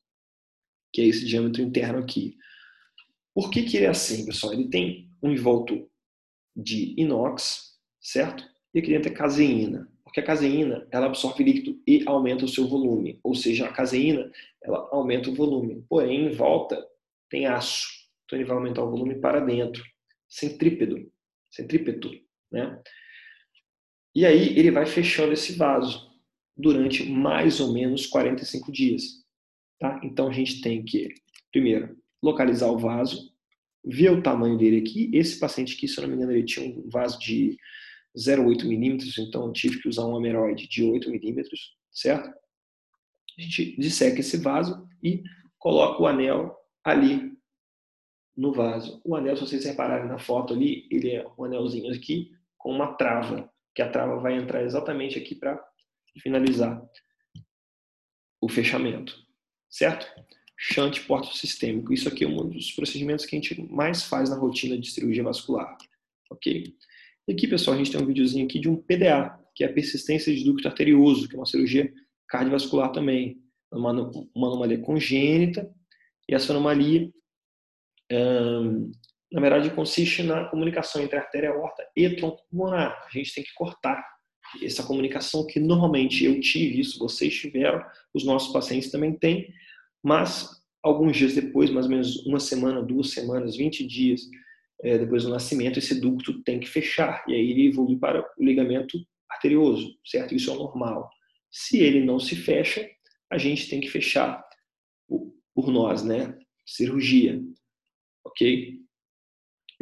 [0.92, 2.36] Que é esse diâmetro interno aqui.
[3.34, 4.52] Por que, que ele é assim, pessoal?
[4.52, 5.88] Ele tem um envolto
[6.54, 8.44] de inox, certo?
[8.74, 12.66] E aqui dentro é caseína, porque a caseína ela absorve líquido e aumenta o seu
[12.68, 14.30] volume, ou seja, a caseína
[14.62, 16.86] ela aumenta o volume, porém em volta
[17.30, 17.88] tem aço,
[18.24, 19.82] então ele vai aumentar o volume para dentro,
[20.28, 21.10] centrípedo,
[21.50, 22.10] centrípeto,
[22.50, 22.80] né?
[24.14, 26.10] E aí ele vai fechando esse vaso
[26.56, 29.02] durante mais ou menos 45 dias,
[29.78, 30.00] tá?
[30.04, 31.08] Então a gente tem que
[31.50, 33.32] primeiro localizar o vaso,
[33.84, 35.10] ver o tamanho dele aqui.
[35.12, 37.56] Esse paciente aqui, se eu não me engano, ele tinha um vaso de
[38.16, 42.28] 0,8 milímetros, então eu tive que usar um ameroide de 8 milímetros, certo?
[43.38, 45.22] A gente disseca esse vaso e
[45.58, 46.54] coloca o anel
[46.84, 47.32] ali
[48.36, 49.00] no vaso.
[49.04, 52.94] O anel, se vocês repararem na foto ali, ele é um anelzinho aqui com uma
[52.94, 55.62] trava, que a trava vai entrar exatamente aqui para
[56.20, 56.82] finalizar
[58.40, 59.16] o fechamento,
[59.70, 60.06] certo?
[60.58, 61.92] Shunt porto sistêmico.
[61.92, 65.22] Isso aqui é um dos procedimentos que a gente mais faz na rotina de cirurgia
[65.22, 65.76] vascular,
[66.30, 66.74] ok?
[67.26, 69.72] E aqui, pessoal, a gente tem um videozinho aqui de um PDA, que é a
[69.72, 71.92] persistência de ducto arterioso, que é uma cirurgia
[72.28, 73.40] cardiovascular também.
[73.70, 73.90] Uma,
[74.34, 75.72] uma anomalia congênita,
[76.28, 77.10] e essa anomalia,
[78.10, 78.92] hum,
[79.32, 83.02] na verdade, consiste na comunicação entre a artéria aorta e tronco pulmonar.
[83.06, 84.04] A gente tem que cortar
[84.62, 89.52] essa comunicação que normalmente eu tive, isso vocês tiveram, os nossos pacientes também têm,
[90.02, 94.20] mas alguns dias depois, mais ou menos uma semana, duas semanas, 20 dias
[94.82, 98.44] é, depois do nascimento, esse ducto tem que fechar e aí ele evolui para o
[98.44, 98.98] ligamento
[99.30, 100.34] arterioso, certo?
[100.34, 101.08] Isso é normal.
[101.50, 102.86] Se ele não se fecha,
[103.30, 104.44] a gente tem que fechar
[105.54, 106.36] por nós, né?
[106.66, 107.40] Cirurgia,
[108.24, 108.81] ok?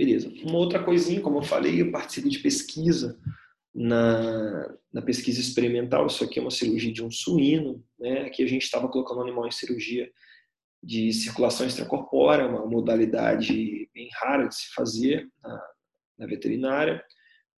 [0.01, 0.33] Beleza.
[0.45, 3.21] Uma outra coisinha, como eu falei, eu participo de pesquisa
[3.75, 6.07] na, na pesquisa experimental.
[6.07, 8.23] Isso aqui é uma cirurgia de um suíno, né?
[8.23, 10.11] Aqui a gente estava colocando o animal em cirurgia
[10.83, 15.63] de circulação extracorpórea, uma modalidade bem rara de se fazer na,
[16.21, 17.05] na veterinária.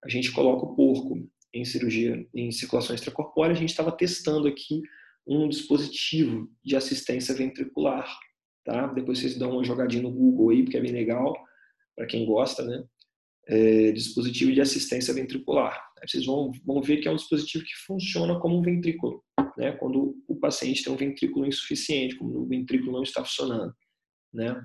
[0.05, 1.25] A gente coloca o porco
[1.55, 3.55] em cirurgia em circulação extracorpórea.
[3.55, 4.83] A gente estava testando aqui
[5.25, 8.13] um dispositivo de assistência ventricular,
[8.65, 8.89] tá?
[8.89, 11.33] Depois vocês dão uma jogadinha no Google aí, porque é bem legal
[11.97, 12.85] para quem gosta, né?
[13.49, 15.81] É, dispositivo de assistência ventricular.
[16.07, 19.23] Vocês vão, vão ver que é um dispositivo que funciona como um ventrículo
[19.57, 23.75] né, quando o paciente tem um ventrículo insuficiente, quando o ventrículo não está funcionando,
[24.33, 24.65] né?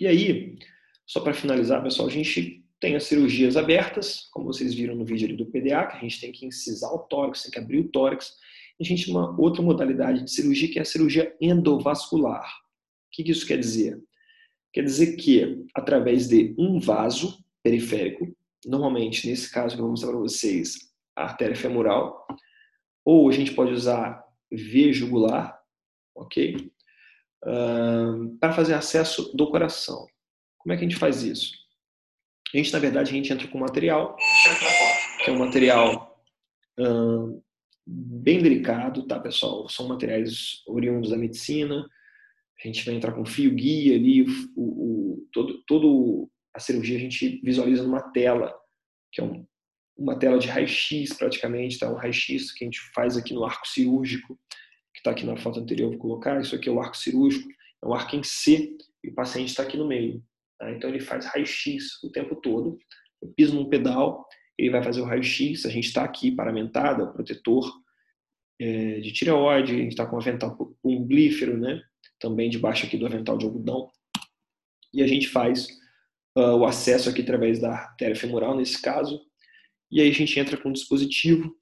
[0.00, 0.58] E aí,
[1.06, 5.26] só para finalizar, pessoal, a gente tem as cirurgias abertas, como vocês viram no vídeo
[5.26, 7.88] ali do PDA, que a gente tem que incisar o tórax, tem que abrir o
[7.88, 8.34] tórax.
[8.80, 12.46] A gente tem uma outra modalidade de cirurgia que é a cirurgia endovascular.
[12.46, 13.98] O que isso quer dizer?
[14.76, 18.30] Quer dizer que, através de um vaso periférico,
[18.62, 22.26] normalmente, nesse caso que eu vou mostrar para vocês, a artéria femoral,
[23.02, 24.22] ou a gente pode usar
[24.52, 25.58] V jugular,
[26.14, 26.70] ok?
[27.42, 30.06] Uh, para fazer acesso do coração.
[30.58, 31.54] Como é que a gente faz isso?
[32.52, 34.14] A gente, na verdade, a gente entra com material,
[35.24, 36.22] que é um material
[36.78, 37.42] uh,
[37.86, 39.70] bem delicado, tá, pessoal?
[39.70, 41.88] São materiais oriundos da medicina.
[42.62, 44.22] A gente vai entrar com fio guia ali,
[44.56, 48.54] o, o, todo, todo a cirurgia a gente visualiza numa tela,
[49.12, 49.46] que é um
[49.96, 51.90] uma tela de raio-x praticamente, tá?
[51.90, 54.38] um raio-x que a gente faz aqui no arco cirúrgico,
[54.92, 56.40] que está aqui na foto anterior, vou colocar.
[56.40, 57.48] Isso aqui é o arco cirúrgico,
[57.82, 60.22] é um arco em C e o paciente está aqui no meio.
[60.58, 60.70] Tá?
[60.70, 62.78] Então ele faz raio-x o tempo todo.
[63.22, 64.26] Eu piso num pedal,
[64.58, 65.64] ele vai fazer o raio-x.
[65.64, 67.72] A gente está aqui paramentado, o protetor
[68.60, 71.82] é, de tireoide, a gente está com avental umblífero, né?
[72.20, 73.90] Também debaixo aqui do avental de algodão.
[74.92, 75.68] E a gente faz
[76.36, 79.20] uh, o acesso aqui através da artéria femoral, nesse caso,
[79.90, 81.54] e aí a gente entra com um dispositivo,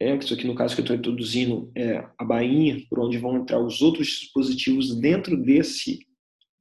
[0.00, 3.36] é, isso aqui no caso que eu estou introduzindo é a bainha, por onde vão
[3.36, 5.98] entrar os outros dispositivos dentro desse,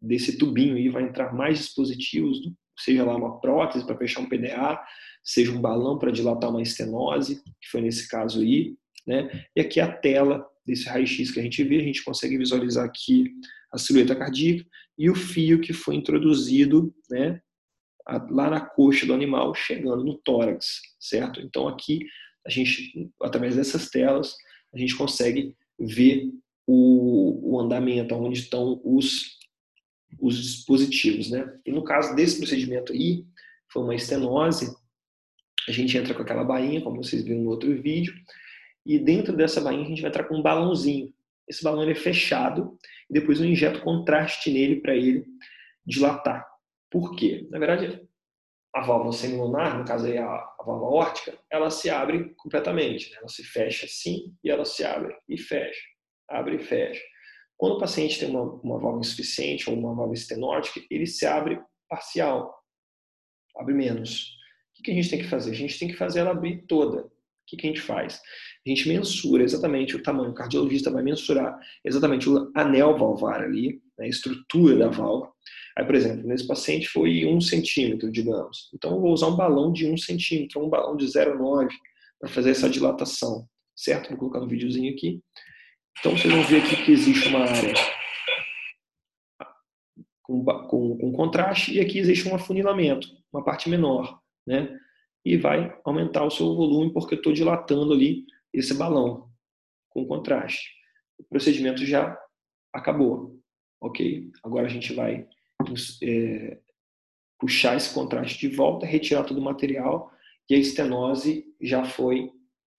[0.02, 2.38] desse tubinho e vai entrar mais dispositivos,
[2.78, 4.84] seja lá uma prótese para fechar um PDA,
[5.24, 8.76] seja um balão para dilatar uma estenose, que foi nesse caso aí,
[9.08, 9.46] né?
[9.56, 13.32] E aqui a tela desse raio-x que a gente vê, a gente consegue visualizar aqui
[13.72, 14.66] a silhueta cardíaca
[14.98, 17.42] e o fio que foi introduzido, né,
[18.30, 21.42] lá na coxa do animal, chegando no tórax, certo?
[21.42, 22.06] Então aqui
[22.46, 24.36] a gente, através dessas telas,
[24.74, 26.32] a gente consegue ver
[26.66, 29.38] o, o andamento, onde estão os,
[30.20, 31.48] os dispositivos, né?
[31.66, 33.26] E no caso desse procedimento aí,
[33.72, 34.76] foi uma estenose,
[35.68, 38.14] a gente entra com aquela bainha, como vocês viram no outro vídeo,
[38.86, 41.14] e dentro dessa bainha a gente vai entrar com um balãozinho.
[41.48, 42.78] Esse balão é fechado,
[43.10, 45.26] e depois eu injeto contraste nele para ele
[45.86, 46.48] dilatar.
[46.92, 47.48] Por quê?
[47.50, 48.08] Na verdade,
[48.74, 53.12] a válvula semilunar, no caso aí a, a válvula órtica, ela se abre completamente.
[53.12, 53.18] Né?
[53.18, 55.82] Ela se fecha assim e ela se abre e fecha.
[56.30, 57.02] Abre e fecha.
[57.58, 61.60] Quando o paciente tem uma, uma válvula insuficiente ou uma válvula estenótica, ele se abre
[61.90, 62.56] parcial.
[63.58, 64.38] Abre menos.
[64.80, 65.52] O que a gente tem que fazer?
[65.52, 67.12] A gente tem que fazer ela abrir toda.
[67.56, 68.20] O que a gente faz?
[68.66, 70.32] A gente mensura exatamente o tamanho.
[70.32, 75.32] O cardiologista vai mensurar exatamente o anel valvar ali, né, a estrutura da válvula.
[75.78, 78.70] Aí, por exemplo, nesse paciente foi um centímetro, digamos.
[78.74, 81.70] Então, eu vou usar um balão de um centímetro, um balão de 0,9
[82.20, 84.10] para fazer essa dilatação, certo?
[84.10, 85.22] Vou colocar um videozinho aqui.
[86.00, 87.74] Então, vocês vão ver aqui que existe uma área
[90.30, 94.78] com, com, com contraste e aqui existe um afunilamento, uma parte menor, né?
[95.26, 99.30] E vai aumentar o seu volume porque eu estou dilatando ali esse balão
[99.90, 100.72] com contraste.
[101.18, 102.18] O procedimento já
[102.74, 103.40] acabou,
[103.82, 104.32] ok?
[104.44, 105.28] Agora a gente vai
[106.02, 106.58] é,
[107.38, 110.12] puxar esse contraste de volta, retirar todo o material
[110.50, 112.32] e a estenose já foi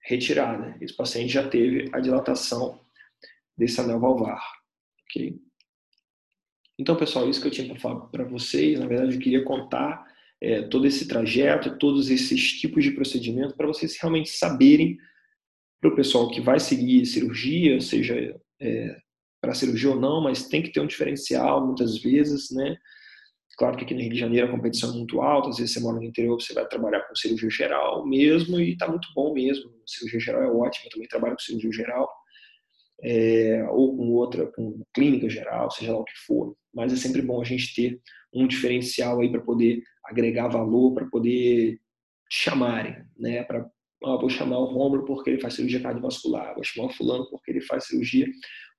[0.02, 0.76] retirada.
[0.80, 2.80] Esse paciente já teve a dilatação
[3.56, 4.42] desse anel valvar,
[5.04, 5.38] ok?
[6.78, 10.09] Então, pessoal, isso que eu tinha para falar para vocês, na verdade, eu queria contar
[10.42, 14.96] é, todo esse trajeto, todos esses tipos de procedimento, para vocês realmente saberem,
[15.80, 18.14] para o pessoal que vai seguir cirurgia, seja
[18.60, 18.96] é,
[19.40, 22.76] para cirurgia ou não, mas tem que ter um diferencial muitas vezes, né?
[23.56, 25.80] Claro que aqui no Rio de Janeiro a competição é muito alta, às vezes você
[25.80, 29.70] mora no interior, você vai trabalhar com cirurgia geral mesmo, e está muito bom mesmo.
[29.86, 32.08] Cirurgia geral é ótimo, eu também trabalho com cirurgia geral
[33.02, 36.54] é, ou com outra, com clínica geral, seja lá o que for.
[36.72, 38.00] Mas é sempre bom a gente ter
[38.32, 41.78] um diferencial aí para poder agregar valor, para poder
[42.30, 43.42] chamarem, né?
[43.44, 43.68] Para
[44.02, 47.50] ah, vou chamar o Rômulo porque ele faz cirurgia cardiovascular, vou chamar o fulano porque
[47.50, 48.26] ele faz cirurgia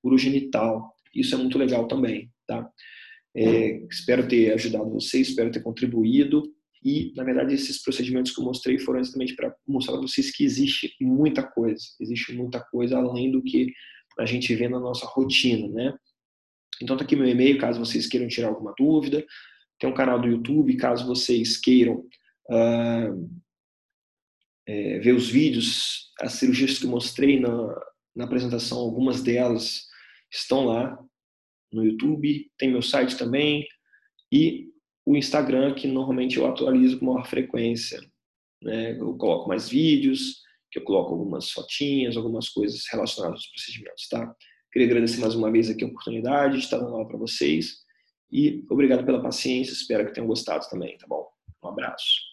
[0.04, 0.96] urogenital.
[1.14, 2.68] Isso é muito legal também, tá?
[3.36, 6.44] É, espero ter ajudado vocês, espero ter contribuído.
[6.84, 10.44] E, na verdade, esses procedimentos que eu mostrei foram exatamente para mostrar para vocês que
[10.44, 13.72] existe muita coisa, existe muita coisa além do que
[14.18, 15.94] a gente vê na nossa rotina, né?
[16.82, 19.26] Então tá aqui meu e-mail, caso vocês queiram tirar alguma dúvida.
[19.80, 22.06] Tem um canal do YouTube, caso vocês queiram
[22.50, 23.30] uh,
[24.68, 27.52] é, ver os vídeos, as cirurgias que eu mostrei na,
[28.16, 29.88] na apresentação, algumas delas
[30.32, 30.98] estão lá
[31.72, 32.50] no YouTube.
[32.58, 33.68] Tem meu site também
[34.32, 34.70] e
[35.06, 38.00] o Instagram, que normalmente eu atualizo com maior frequência.
[38.62, 38.98] Né?
[39.00, 44.36] Eu coloco mais vídeos, que eu coloco algumas fotinhas, algumas coisas relacionadas aos procedimentos, tá?
[44.72, 47.82] Queria agradecer mais uma vez aqui a oportunidade de estar dando para vocês
[48.32, 51.28] e obrigado pela paciência, espero que tenham gostado também, tá bom?
[51.62, 52.31] Um abraço.